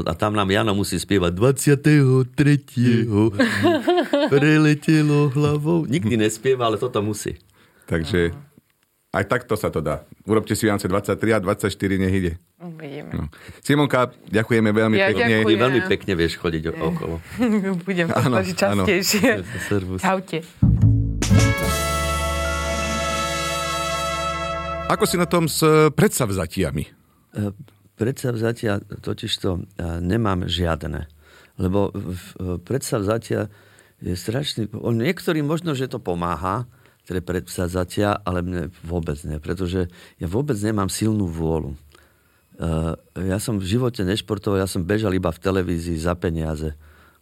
a 0.06 0.12
tam 0.14 0.32
nám 0.32 0.46
Jano 0.46 0.72
musí 0.72 0.94
spievať 0.94 1.32
23. 1.34 3.10
preletelo 4.28 5.28
hlavou. 5.28 5.84
Nikdy 5.84 6.16
nespieva, 6.16 6.66
ale 6.66 6.78
toto 6.78 7.02
musí. 7.02 7.34
Takže 7.84 8.30
aj 9.10 9.24
takto 9.26 9.58
sa 9.58 9.68
to 9.68 9.82
dá. 9.82 10.06
Urobte 10.22 10.54
si 10.54 10.70
Vianoce 10.70 10.86
23 10.86 11.18
a 11.34 11.38
24, 11.42 11.66
nech 11.98 12.14
ide. 12.14 12.32
Uvidíme. 12.62 13.10
No. 13.10 13.24
Simonka, 13.58 14.14
ďakujeme 14.30 14.70
veľmi 14.70 14.96
Ja 14.96 15.10
pekne. 15.10 15.26
ďakujem. 15.34 15.50
Ty 15.50 15.54
veľmi 15.58 15.80
pekne 15.88 16.12
vieš 16.14 16.38
chodiť 16.38 16.62
okolo. 16.70 17.18
Budem 17.86 18.06
to 18.06 18.14
Áno, 18.14 18.38
snažiť 18.38 18.56
áno. 18.62 18.86
častejšie. 18.86 19.30
Čaute. 19.98 20.38
Ako 24.90 25.06
si 25.06 25.14
na 25.14 25.30
tom 25.30 25.46
s 25.46 25.62
e, 25.62 25.94
predsavzatiami? 25.94 26.82
E, 26.82 26.90
Predsavzatia 27.94 28.82
totižto 29.04 29.48
e, 29.54 29.60
nemám 30.02 30.50
žiadne. 30.50 31.06
Lebo 31.60 31.92
predsavzatia 32.64 33.52
je 34.00 34.16
strašný... 34.16 34.72
Niektorým 34.72 35.44
možno, 35.44 35.76
že 35.76 35.92
to 35.92 36.00
pomáha, 36.00 36.64
tie 37.04 37.20
predsavzatia, 37.20 38.24
ale 38.24 38.40
mne 38.40 38.62
vôbec 38.80 39.20
nie. 39.28 39.36
Pretože 39.36 39.92
ja 40.16 40.26
vôbec 40.26 40.56
nemám 40.56 40.88
silnú 40.88 41.28
vôľu. 41.28 41.76
Ja 43.20 43.36
som 43.36 43.60
v 43.60 43.68
živote 43.68 44.08
nešportoval, 44.08 44.64
ja 44.64 44.68
som 44.68 44.88
bežal 44.88 45.12
iba 45.12 45.28
v 45.28 45.42
televízii 45.44 46.00
za 46.00 46.16
peniaze 46.16 46.72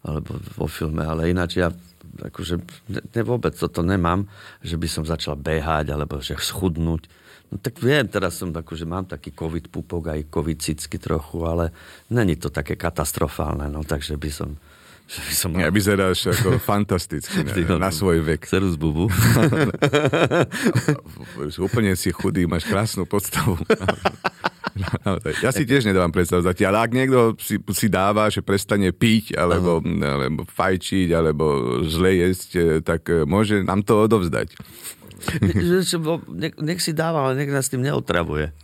alebo 0.07 0.38
vo 0.54 0.70
filme, 0.70 1.02
ale 1.02 1.35
ináč 1.35 1.59
ja 1.59 1.74
akože 2.18 2.54
ne, 2.90 3.22
vôbec 3.22 3.54
toto 3.54 3.87
nemám, 3.87 4.26
že 4.61 4.74
by 4.74 4.88
som 4.90 5.04
začal 5.07 5.38
behať 5.38 5.94
alebo 5.94 6.18
že 6.18 6.35
schudnúť. 6.35 7.07
No 7.48 7.57
tak 7.57 7.81
viem, 7.81 8.04
teraz 8.11 8.37
som 8.37 8.52
akože 8.52 8.85
mám 8.85 9.09
taký 9.09 9.33
covid 9.33 9.72
pupok 9.72 10.12
aj 10.12 10.28
covid 10.28 10.59
cicky 10.61 11.00
trochu, 11.00 11.40
ale 11.48 11.72
není 12.12 12.37
to 12.37 12.52
také 12.52 12.76
katastrofálne, 12.76 13.72
no 13.72 13.81
takže 13.87 14.20
by 14.20 14.31
som 14.31 14.61
že 15.09 15.21
by 15.25 15.35
som 15.35 15.51
Ja, 15.57 15.73
vyzeráš 15.73 16.29
ako 16.29 16.61
fantasticky 16.68 17.40
na, 17.64 17.88
na 17.88 17.90
svoj 17.90 18.21
vek. 18.21 18.44
Serus 18.44 18.77
bubu. 18.77 19.09
Úplne 21.68 21.97
si 21.97 22.12
chudý, 22.12 22.44
máš 22.44 22.68
krásnu 22.68 23.09
podstavu. 23.09 23.57
Naozaj. 24.79 25.42
Ja 25.42 25.51
si 25.51 25.66
tiež 25.66 25.88
nedávam 25.90 26.12
predstavzať, 26.14 26.62
ale 26.62 26.79
ak 26.87 26.90
niekto 26.94 27.35
si, 27.40 27.59
si 27.75 27.88
dáva, 27.90 28.31
že 28.31 28.44
prestane 28.44 28.94
piť, 28.94 29.35
alebo, 29.35 29.83
alebo 29.83 30.47
fajčiť, 30.47 31.09
alebo 31.11 31.44
zle 31.88 32.29
jesť, 32.29 32.51
eh, 32.55 32.79
tak 32.85 33.09
eh, 33.11 33.27
môže 33.27 33.64
nám 33.64 33.83
to 33.83 34.07
odovzdať. 34.07 34.55
nech 36.62 36.79
si 36.85 36.92
dáva, 36.94 37.27
ale 37.27 37.42
nech 37.42 37.51
nás 37.51 37.66
tým 37.66 37.83
neotravuje. 37.83 38.55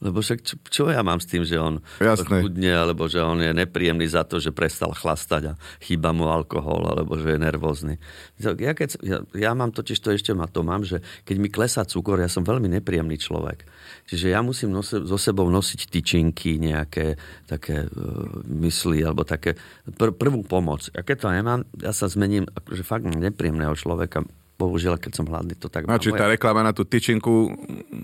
Lebo 0.00 0.24
však 0.24 0.40
čo, 0.40 0.54
čo 0.64 0.82
ja 0.88 1.04
mám 1.04 1.20
s 1.20 1.28
tým, 1.28 1.44
že 1.44 1.60
on 1.60 1.84
Jasné. 2.00 2.40
chudne, 2.40 2.72
alebo 2.72 3.04
že 3.04 3.20
on 3.20 3.36
je 3.36 3.52
nepríjemný 3.52 4.08
za 4.08 4.24
to, 4.24 4.40
že 4.40 4.48
prestal 4.48 4.96
chlastať 4.96 5.52
a 5.52 5.58
chýba 5.84 6.16
mu 6.16 6.24
alkohol, 6.32 6.88
alebo 6.88 7.20
že 7.20 7.36
je 7.36 7.38
nervózny. 7.38 7.94
Ja, 8.40 8.72
keď, 8.72 8.96
ja, 9.04 9.20
ja 9.36 9.52
mám 9.52 9.76
totiž 9.76 10.00
to 10.00 10.16
ešte 10.16 10.32
ma 10.32 10.48
to 10.48 10.64
mám, 10.64 10.88
že 10.88 11.04
keď 11.28 11.36
mi 11.36 11.52
klesá 11.52 11.84
cukor, 11.84 12.16
ja 12.16 12.32
som 12.32 12.48
veľmi 12.48 12.72
nepríjemný 12.80 13.20
človek. 13.20 13.68
Čiže 14.08 14.32
ja 14.32 14.40
musím 14.40 14.72
nose, 14.72 15.04
so 15.04 15.20
sebou 15.20 15.52
nosiť 15.52 15.92
tyčinky, 15.92 16.56
nejaké 16.56 17.20
také 17.44 17.84
uh, 17.84 18.40
mysli, 18.48 19.04
alebo 19.04 19.28
také 19.28 19.60
pr- 19.84 20.16
prvú 20.16 20.40
pomoc. 20.48 20.88
A 20.96 21.04
keď 21.04 21.16
to 21.20 21.28
nemám, 21.28 21.60
ja 21.76 21.92
sa 21.92 22.08
zmením, 22.08 22.48
akože 22.48 22.82
fakt 22.88 23.04
nepríjemného 23.04 23.76
človeka. 23.76 24.24
Bohužiaľ, 24.60 25.00
keď 25.00 25.12
som 25.16 25.24
hladný, 25.24 25.56
to 25.56 25.72
tak 25.72 25.88
No, 25.88 25.96
tá 25.96 26.28
reklama 26.28 26.60
na 26.60 26.76
tú 26.76 26.84
tyčinku 26.84 27.56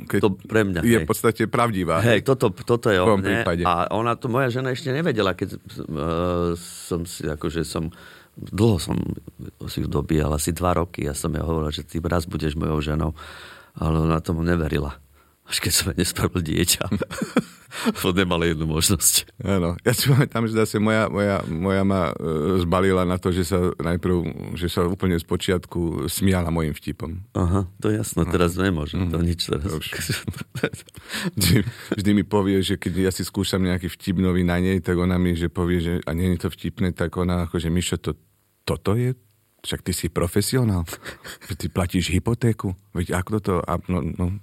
keď 0.08 0.20
To 0.24 0.30
pre 0.32 0.64
mňa, 0.64 0.80
je 0.80 0.96
hej. 0.96 1.04
v 1.04 1.08
podstate 1.08 1.42
pravdivá. 1.50 2.00
Hej, 2.00 2.24
toto, 2.24 2.48
toto 2.54 2.88
je 2.88 2.96
o 2.96 3.18
mne. 3.18 3.44
prípade. 3.44 3.62
A 3.68 3.92
ona 3.92 4.16
to, 4.16 4.32
moja 4.32 4.48
žena 4.48 4.72
ešte 4.72 4.88
nevedela, 4.94 5.36
keď 5.36 5.58
uh, 5.58 6.56
som 6.56 7.04
si, 7.04 7.26
akože 7.28 7.66
som, 7.66 7.92
dlho 8.38 8.80
som 8.80 8.96
si 9.68 9.84
ju 9.84 9.88
dobíjal, 9.90 10.32
asi 10.32 10.56
dva 10.56 10.78
roky. 10.78 11.04
Ja 11.04 11.12
som 11.12 11.34
jej 11.34 11.44
hovoril, 11.44 11.74
že 11.74 11.84
ty 11.84 12.00
raz 12.00 12.24
budeš 12.24 12.56
mojou 12.56 12.80
ženou. 12.80 13.12
Ale 13.76 14.00
ona 14.00 14.24
tomu 14.24 14.40
neverila. 14.40 14.96
Až 15.46 15.56
keď 15.62 15.72
som 15.72 15.86
jej 15.90 15.98
nespravil 16.02 16.42
dieťa. 16.42 16.82
to 18.02 18.10
nemala 18.10 18.46
jednu 18.48 18.66
možnosť. 18.66 19.30
Áno. 19.42 19.78
Ja 19.86 19.92
si 19.94 20.10
pamätám, 20.10 20.48
že 20.50 20.58
zase 20.58 20.82
moja, 20.82 21.06
moja, 21.06 21.42
moja 21.46 21.82
ma 21.86 22.10
e, 22.10 22.14
zbalila 22.62 23.06
na 23.06 23.20
to, 23.20 23.30
že 23.30 23.46
sa 23.46 23.58
najprv, 23.78 24.16
že 24.58 24.66
sa 24.66 24.86
úplne 24.86 25.18
z 25.18 25.26
počiatku 25.26 26.10
smiala 26.10 26.50
mojim 26.50 26.74
vtipom. 26.74 27.22
Aha, 27.36 27.70
to 27.78 27.92
jasno, 27.92 28.26
teraz 28.26 28.58
nemôžem. 28.58 29.06
To 29.10 29.22
nič 29.22 29.46
teraz. 29.46 29.70
Vždy, 31.36 31.62
vždy 31.94 32.10
mi 32.16 32.24
povie, 32.24 32.58
že 32.64 32.80
keď 32.80 33.08
ja 33.08 33.12
si 33.12 33.22
skúšam 33.22 33.60
nejaký 33.60 33.92
vtip 33.92 34.18
nový 34.18 34.42
na 34.42 34.56
nej, 34.58 34.80
tak 34.80 34.96
ona 34.96 35.20
mi 35.20 35.36
že 35.36 35.52
povie, 35.52 35.78
že 35.78 35.92
a 36.08 36.10
nie 36.16 36.32
je 36.34 36.48
to 36.48 36.48
vtipné, 36.48 36.96
tak 36.96 37.12
ona 37.14 37.44
ako, 37.44 37.60
že 37.60 37.68
Mišo, 37.68 38.00
to, 38.00 38.16
toto 38.64 38.96
je? 38.96 39.12
Však 39.66 39.82
ty 39.82 39.92
si 39.92 40.06
profesionál. 40.08 40.86
Ty 41.58 41.66
platíš 41.68 42.14
hypotéku. 42.14 42.78
Veď 42.94 43.18
ako 43.18 43.42
to... 43.42 43.54
A, 43.66 43.82
no, 43.90 43.98
no, 44.14 44.38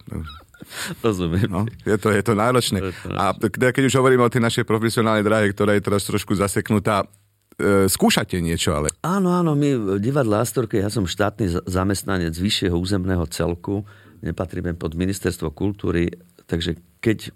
Rozumiem. 1.05 1.47
no, 1.49 1.61
je, 1.85 1.97
to, 1.97 2.11
je 2.13 2.23
to 2.23 2.33
náročné. 2.33 2.77
Je 2.79 2.93
to 2.93 3.09
A 3.13 3.33
keď 3.37 3.83
už 3.87 3.95
hovoríme 3.99 4.23
o 4.23 4.31
tej 4.31 4.41
našej 4.41 4.65
profesionálnej 4.67 5.23
dráhe, 5.25 5.51
ktorá 5.51 5.75
je 5.77 5.83
teraz 5.83 6.03
trošku 6.07 6.33
zaseknutá, 6.35 7.07
e, 7.55 7.87
skúšate 7.87 8.39
niečo 8.39 8.73
ale. 8.73 8.91
Áno, 9.05 9.31
áno, 9.31 9.53
my 9.53 9.69
v 9.75 9.87
divadle 10.01 10.39
Astorke, 10.39 10.79
ja 10.79 10.89
som 10.89 11.07
štátny 11.07 11.45
za- 11.49 11.63
zamestnanec 11.67 12.33
vyššieho 12.33 12.75
územného 12.75 13.23
celku, 13.29 13.85
nepatríme 14.23 14.73
pod 14.79 14.95
ministerstvo 14.95 15.51
kultúry, 15.51 16.09
takže 16.47 16.79
keď... 17.03 17.31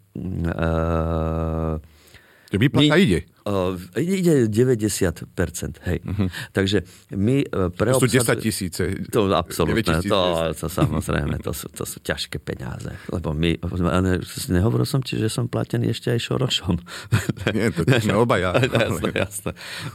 Že 2.48 2.58
výplata 2.58 2.96
My- 2.96 3.04
ide. 3.04 3.20
Uh, 3.48 3.80
ide 3.96 4.52
90%, 4.52 5.80
hej. 5.88 6.04
Uh-huh. 6.04 6.28
Takže 6.52 6.84
my 7.16 7.48
uh, 7.48 7.72
Mhm. 7.72 7.80
To 7.80 8.04
sú 8.04 8.08
10 8.12 8.28
preobsadzujeme- 8.36 8.44
tisíce. 8.44 8.84
To 9.08 9.32
absolútne, 9.32 9.88
9 9.88 10.04
tisíc. 10.04 10.12
to, 10.12 10.20
to 10.52 10.68
samozrejme, 10.68 11.40
to 11.40 11.56
sú, 11.56 11.72
to 11.72 11.88
sú 11.88 12.04
ťažké 12.04 12.44
peniaze. 12.44 12.92
Lebo 13.08 13.32
my, 13.32 13.56
ne, 14.04 14.20
nehovoril 14.52 14.84
som 14.84 15.00
ti, 15.00 15.16
že 15.16 15.32
som 15.32 15.48
platený 15.48 15.96
ešte 15.96 16.12
aj 16.12 16.20
Šorošom. 16.20 16.76
Nie, 17.56 17.72
to 17.72 17.88
sme 17.88 18.20
obaja. 18.20 18.52
jasné, 18.84 19.10
jasné. 19.16 19.52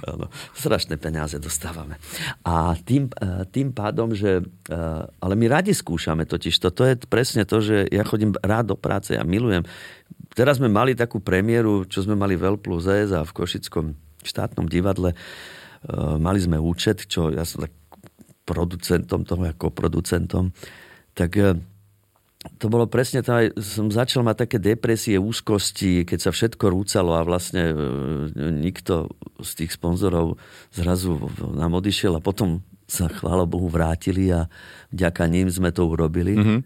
Áno, 0.09 0.33
strašné 0.57 0.97
peniaze 0.97 1.37
dostávame. 1.37 2.01
A 2.49 2.73
tým, 2.81 3.13
eh, 3.13 3.45
tým 3.53 3.77
pádom, 3.77 4.17
že... 4.17 4.41
Ale 5.21 5.35
my 5.37 5.47
radi 5.51 5.77
skúšame 5.77 6.25
totiž 6.25 6.57
to. 6.57 6.73
To 6.73 6.83
je 6.89 6.95
presne 7.05 7.45
to, 7.45 7.61
že 7.61 7.85
ja 7.93 8.01
chodím 8.07 8.33
rád 8.41 8.73
do 8.73 8.77
práce, 8.79 9.13
ja 9.13 9.21
milujem. 9.21 9.67
Teraz 10.33 10.57
sme 10.57 10.73
mali 10.73 10.97
takú 10.97 11.21
premiéru, 11.21 11.85
čo 11.85 12.05
sme 12.05 12.17
mali 12.17 12.41
Veľ 12.41 12.57
plus 12.57 12.89
S 12.89 13.13
a 13.13 13.21
v 13.21 13.33
Košickom 13.37 13.93
štátnom 14.25 14.65
divadle. 14.65 15.13
Eh, 15.13 16.17
Mali 16.17 16.39
sme 16.41 16.57
účet, 16.57 17.05
čo 17.11 17.29
ja 17.29 17.45
som 17.45 17.67
tak 17.67 17.75
producentom 18.47 19.27
toho, 19.27 19.43
ako 19.51 19.75
producentom. 19.75 20.55
Tak 21.13 21.31
eh, 21.37 21.59
to 22.59 22.67
bolo 22.67 22.91
presne 22.91 23.23
to, 23.23 23.31
aj 23.31 23.47
som 23.63 23.87
začal 23.91 24.27
mať 24.27 24.47
také 24.47 24.59
depresie, 24.59 25.15
úzkosti, 25.15 26.03
keď 26.03 26.19
sa 26.19 26.31
všetko 26.35 26.65
rúcalo 26.75 27.15
a 27.15 27.23
vlastne 27.23 27.71
e, 27.71 27.75
nikto 28.51 29.15
z 29.39 29.63
tých 29.63 29.79
sponzorov 29.79 30.43
zrazu 30.75 31.23
nám 31.55 31.79
odišiel 31.79 32.19
a 32.19 32.25
potom 32.25 32.67
sa, 32.91 33.07
chvála 33.07 33.47
Bohu, 33.47 33.71
vrátili 33.71 34.35
a 34.35 34.51
vďaka 34.91 35.31
ním 35.31 35.47
sme 35.55 35.71
to 35.71 35.87
urobili. 35.87 36.35
Mm-hmm. 36.35 36.59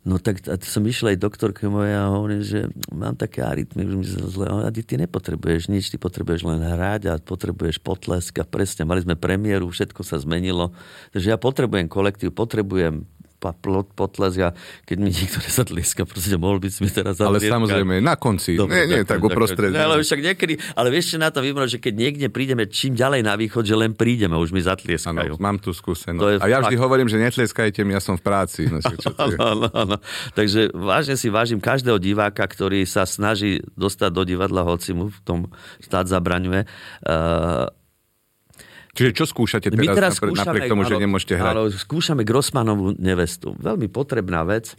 No 0.00 0.16
tak 0.16 0.40
a 0.48 0.56
som 0.64 0.80
išiel 0.88 1.12
aj 1.12 1.20
doktorke 1.20 1.68
moja 1.68 2.08
a 2.08 2.12
hovorím, 2.16 2.40
že 2.40 2.72
mám 2.88 3.20
také 3.20 3.44
arytmy, 3.44 3.84
že 3.84 3.96
mi 4.00 4.06
sa 4.08 4.24
zle. 4.24 4.48
A 4.48 4.72
ty 4.72 4.96
nepotrebuješ 4.96 5.68
nič, 5.68 5.92
ty 5.92 6.00
potrebuješ 6.00 6.48
len 6.48 6.64
hrať 6.64 7.02
a 7.12 7.20
potrebuješ 7.20 7.84
potlesk 7.84 8.40
a 8.40 8.48
presne, 8.48 8.88
mali 8.88 9.04
sme 9.04 9.20
premiéru, 9.20 9.68
všetko 9.68 10.00
sa 10.00 10.16
zmenilo. 10.16 10.72
Takže 11.12 11.26
ja 11.28 11.36
potrebujem 11.36 11.84
kolektív, 11.92 12.32
potrebujem 12.32 13.04
potles 13.40 14.36
a 14.38 14.52
keď 14.84 14.96
mi 15.00 15.08
niekto 15.08 15.40
nezatliska, 15.40 16.04
proste 16.04 16.36
mohol 16.36 16.60
by 16.60 16.68
si 16.68 16.84
mi 16.84 16.92
teraz 16.92 17.16
Ale 17.18 17.40
samozrejme, 17.40 18.04
na 18.04 18.20
konci, 18.20 18.60
Dobre, 18.60 18.84
nie, 18.84 19.00
nie, 19.00 19.08
tak 19.08 19.24
uprostred. 19.24 19.72
ale 19.72 20.04
však 20.04 20.20
niekedy, 20.20 20.60
ale 20.76 20.92
vieš, 20.92 21.16
čo 21.16 21.18
na 21.18 21.32
to 21.32 21.40
vybrať, 21.40 21.76
že 21.76 21.78
keď 21.80 21.94
niekde 21.96 22.26
prídeme 22.28 22.68
čím 22.68 22.92
ďalej 22.92 23.20
na 23.24 23.34
východ, 23.40 23.64
že 23.64 23.74
len 23.74 23.96
prídeme, 23.96 24.36
už 24.36 24.52
mi 24.52 24.60
zatlieskajú. 24.60 25.34
Ano, 25.34 25.42
mám 25.42 25.56
tu 25.56 25.72
skúsenosť. 25.72 26.44
A 26.44 26.46
ja 26.46 26.60
vždy 26.60 26.76
fakt... 26.76 26.84
hovorím, 26.84 27.08
že 27.08 27.16
netlieskajte 27.16 27.80
mi, 27.82 27.96
ja 27.96 28.02
som 28.04 28.20
v 28.20 28.22
práci. 28.22 28.68
No, 28.68 28.78
čo 28.84 29.10
ano, 29.16 29.66
ano. 29.88 29.96
Takže 30.36 30.70
vážne 30.76 31.16
si 31.16 31.32
vážim 31.32 31.58
každého 31.58 31.96
diváka, 31.96 32.44
ktorý 32.44 32.84
sa 32.84 33.08
snaží 33.08 33.64
dostať 33.74 34.10
do 34.12 34.22
divadla, 34.28 34.68
hoci 34.68 34.92
mu 34.92 35.08
v 35.08 35.20
tom 35.24 35.38
štát 35.80 36.06
zabraňuje. 36.06 36.68
Uh, 37.06 37.72
Čiže 38.90 39.10
čo 39.14 39.24
skúšate 39.26 39.70
teraz, 39.70 39.80
My 39.80 39.86
teraz 39.94 40.12
skúšame, 40.18 40.46
napriek 40.46 40.70
tomu, 40.70 40.82
že 40.82 40.96
nemôžete 40.98 41.34
hrať? 41.38 41.54
Ale 41.54 41.70
skúšame 41.70 42.22
Grossmanovú 42.26 42.98
nevestu. 42.98 43.54
Veľmi 43.54 43.86
potrebná 43.86 44.42
vec, 44.42 44.74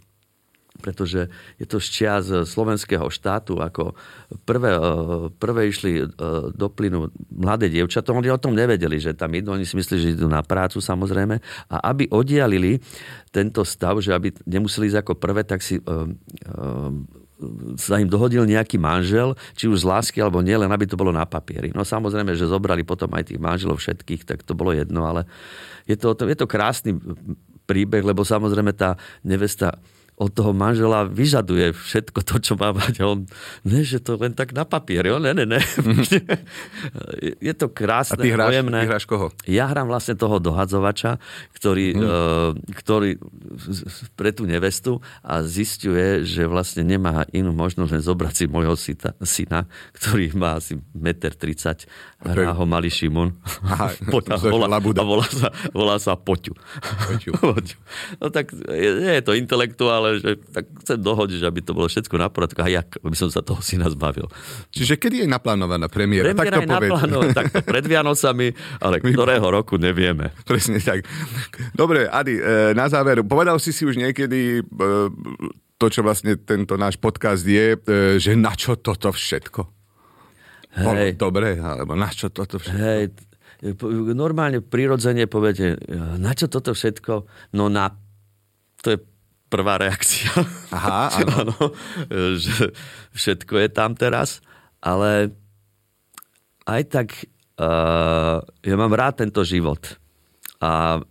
pretože 0.80 1.30
je 1.60 1.66
to 1.68 1.78
z 1.78 1.88
čias 1.88 2.24
slovenského 2.28 3.06
štátu, 3.12 3.60
ako 3.60 3.92
prvé, 4.48 4.72
e, 4.74 4.80
prvé 5.36 5.60
išli 5.68 5.92
e, 6.00 6.04
do 6.52 6.66
plynu 6.72 7.12
mladé 7.30 7.68
dievčatá, 7.68 8.10
oni 8.10 8.32
o 8.32 8.40
tom 8.40 8.56
nevedeli, 8.56 8.98
že 8.98 9.14
tam 9.14 9.32
idú, 9.36 9.52
oni 9.52 9.68
si 9.68 9.78
mysleli, 9.78 10.00
že 10.00 10.08
idú 10.18 10.26
na 10.26 10.42
prácu 10.42 10.82
samozrejme, 10.82 11.38
a 11.70 11.76
aby 11.92 12.08
odialili 12.10 12.82
tento 13.30 13.62
stav, 13.62 14.00
že 14.02 14.12
aby 14.12 14.34
nemuseli 14.44 14.90
ísť 14.92 14.98
ako 15.04 15.12
prvé, 15.16 15.46
tak 15.46 15.62
si 15.62 15.78
sa 17.76 17.98
im 17.98 18.08
dohodil 18.08 18.46
nejaký 18.46 18.78
manžel, 18.78 19.34
či 19.58 19.66
už 19.66 19.82
z 19.82 19.88
lásky 19.88 20.18
alebo 20.22 20.40
nie, 20.40 20.54
len 20.54 20.70
aby 20.70 20.86
to 20.86 20.98
bolo 20.98 21.10
na 21.10 21.26
papieri. 21.26 21.74
No 21.74 21.82
samozrejme, 21.82 22.34
že 22.38 22.48
zobrali 22.48 22.86
potom 22.86 23.10
aj 23.12 23.32
tých 23.34 23.40
manželov 23.42 23.82
všetkých, 23.82 24.22
tak 24.26 24.38
to 24.46 24.54
bolo 24.54 24.72
jedno, 24.72 25.04
ale 25.04 25.26
je 25.86 25.98
to, 25.98 26.14
je 26.14 26.36
to 26.38 26.46
krásny 26.46 26.94
príbeh, 27.66 28.02
lebo 28.02 28.26
samozrejme 28.26 28.74
tá 28.74 28.98
nevesta 29.22 29.78
od 30.22 30.30
toho 30.30 30.54
manžela 30.54 31.02
vyžaduje 31.02 31.74
všetko 31.74 32.22
to, 32.22 32.38
čo 32.38 32.52
má 32.54 32.70
mať. 32.70 33.02
On, 33.02 33.26
ne, 33.66 33.80
že 33.82 33.98
to 33.98 34.14
len 34.14 34.38
tak 34.38 34.54
na 34.54 34.62
papieri. 34.62 35.10
On, 35.10 35.18
ne, 35.18 35.34
ne, 35.34 35.42
ne. 35.42 35.60
je 37.46 37.54
to 37.58 37.66
krásne, 37.74 38.22
A 38.22 38.22
ty 38.22 38.30
hráš, 38.30 38.54
pojemné. 38.54 38.78
ty 38.78 38.86
hráš 38.86 39.04
koho? 39.10 39.26
Ja 39.50 39.66
hrám 39.66 39.90
vlastne 39.90 40.14
toho 40.14 40.38
dohadzovača, 40.38 41.18
ktorý, 41.58 41.86
hmm. 41.98 42.02
uh, 42.06 42.50
ktorý 42.78 43.18
pre 44.14 44.30
tú 44.30 44.46
nevestu 44.46 45.02
a 45.26 45.42
zistuje, 45.42 46.22
že 46.22 46.46
vlastne 46.46 46.86
nemá 46.86 47.26
inú 47.34 47.50
možnosť 47.50 47.90
len 47.98 48.02
zobrať 48.02 48.34
si 48.34 48.44
môjho 48.46 48.78
syta, 48.78 49.18
syna, 49.18 49.66
ktorý 49.98 50.30
má 50.38 50.62
asi 50.62 50.78
1,30 50.94 51.88
m, 52.22 52.30
hrá 52.30 52.54
ho 52.54 52.64
malý 52.68 52.92
Šimon. 52.92 53.34
Aha, 53.66 53.90
volá, 54.52 54.78
a 54.78 55.04
volá 55.04 55.26
sa, 55.26 55.48
volá 55.74 55.96
sa 55.98 56.14
Poťu. 56.14 56.54
Poťu. 57.42 57.76
no 58.22 58.30
tak 58.30 58.54
je, 58.54 58.90
je 59.18 59.22
to 59.24 59.34
intelektuál, 59.34 60.11
že 60.18 60.30
tak 60.52 60.64
chcem 60.84 60.98
dohodiť, 61.00 61.38
že 61.40 61.46
aby 61.48 61.60
to 61.62 61.72
bolo 61.72 61.88
všetko 61.88 62.14
na 62.18 62.28
poriadku 62.28 62.60
a 62.60 62.68
jak 62.68 63.00
by 63.00 63.16
som 63.16 63.30
sa 63.32 63.40
toho 63.40 63.62
syna 63.62 63.88
zbavil. 63.88 64.28
Čiže 64.74 64.98
kedy 64.98 65.24
je 65.24 65.28
naplánovaná 65.28 65.86
premiéra? 65.86 66.32
Premiéra 66.32 66.60
tak 66.60 66.64
to 66.64 66.64
je 66.64 66.68
naplánovaná 66.68 67.32
tak 67.32 67.46
pred 67.64 67.84
Vianocami, 67.86 68.48
ale 68.82 68.96
ktorého 69.04 69.46
roku 69.48 69.80
nevieme. 69.80 70.34
Presne 70.44 70.82
tak. 70.82 71.06
Dobre, 71.72 72.10
Adi, 72.10 72.36
e, 72.36 72.72
na 72.76 72.90
záver, 72.90 73.24
povedal 73.24 73.56
si 73.62 73.70
si 73.70 73.86
už 73.88 73.96
niekedy 73.96 74.60
e, 74.60 74.62
to, 75.78 75.86
čo 75.88 76.00
vlastne 76.02 76.36
tento 76.38 76.74
náš 76.74 76.98
podcast 76.98 77.46
je, 77.46 77.76
e, 77.76 78.18
že 78.18 78.34
na 78.34 78.52
čo 78.58 78.76
toto 78.78 79.14
všetko? 79.14 79.60
Hej. 80.72 81.20
Dobre, 81.20 81.60
alebo 81.60 81.92
na 81.92 82.08
čo 82.08 82.32
toto 82.32 82.56
všetko? 82.56 82.80
Hej, 82.80 83.02
normálne 84.16 84.58
prirodzene 84.58 85.30
poviete, 85.30 85.78
na 86.18 86.32
čo 86.34 86.50
toto 86.50 86.74
všetko? 86.74 87.14
No 87.54 87.70
na, 87.70 87.94
to 88.82 88.96
je 88.96 88.98
prvá 89.52 89.76
reakcia. 89.76 90.32
Aha, 90.72 91.12
áno. 91.44 91.52
že 92.40 92.72
všetko 93.12 93.60
je 93.60 93.68
tam 93.68 93.92
teraz, 93.92 94.40
ale 94.80 95.36
aj 96.64 96.82
tak 96.88 97.08
uh, 97.60 98.40
ja 98.40 98.76
mám 98.80 98.96
rád 98.96 99.20
tento 99.20 99.44
život. 99.44 100.00
A 100.62 101.04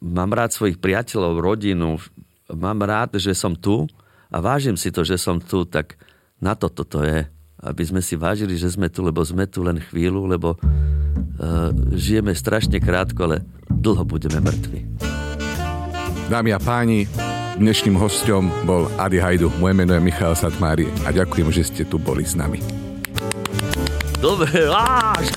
mám 0.00 0.30
rád 0.32 0.56
svojich 0.56 0.80
priateľov, 0.80 1.42
rodinu, 1.44 2.00
mám 2.48 2.80
rád, 2.80 3.20
že 3.20 3.36
som 3.36 3.52
tu 3.52 3.84
a 4.32 4.40
vážim 4.40 4.78
si 4.78 4.88
to, 4.88 5.04
že 5.04 5.20
som 5.20 5.42
tu, 5.42 5.68
tak 5.68 6.00
na 6.40 6.56
to 6.56 6.72
toto 6.72 7.04
je. 7.04 7.28
Aby 7.62 7.82
sme 7.86 8.02
si 8.02 8.18
vážili, 8.18 8.58
že 8.58 8.72
sme 8.74 8.90
tu, 8.90 9.06
lebo 9.06 9.22
sme 9.22 9.46
tu 9.46 9.62
len 9.62 9.78
chvíľu, 9.78 10.26
lebo 10.26 10.58
uh, 10.58 11.70
žijeme 11.94 12.34
strašne 12.34 12.82
krátko, 12.82 13.30
ale 13.30 13.46
dlho 13.70 14.02
budeme 14.02 14.42
mŕtvi. 14.42 14.80
Dámy 16.30 16.50
a 16.54 16.58
páni, 16.58 17.06
Dnešným 17.62 17.94
hostom 17.94 18.50
bol 18.66 18.90
Adi 18.98 19.22
Hajdu. 19.22 19.46
Moje 19.62 19.70
meno 19.70 19.94
je 19.94 20.02
Michal 20.02 20.34
Satmári 20.34 20.90
a 21.06 21.14
ďakujem, 21.14 21.46
že 21.54 21.62
ste 21.62 21.82
tu 21.86 21.94
boli 21.94 22.26
s 22.26 22.34
nami. 22.34 22.58
Dobre, 24.18 24.66
áš! 24.66 25.30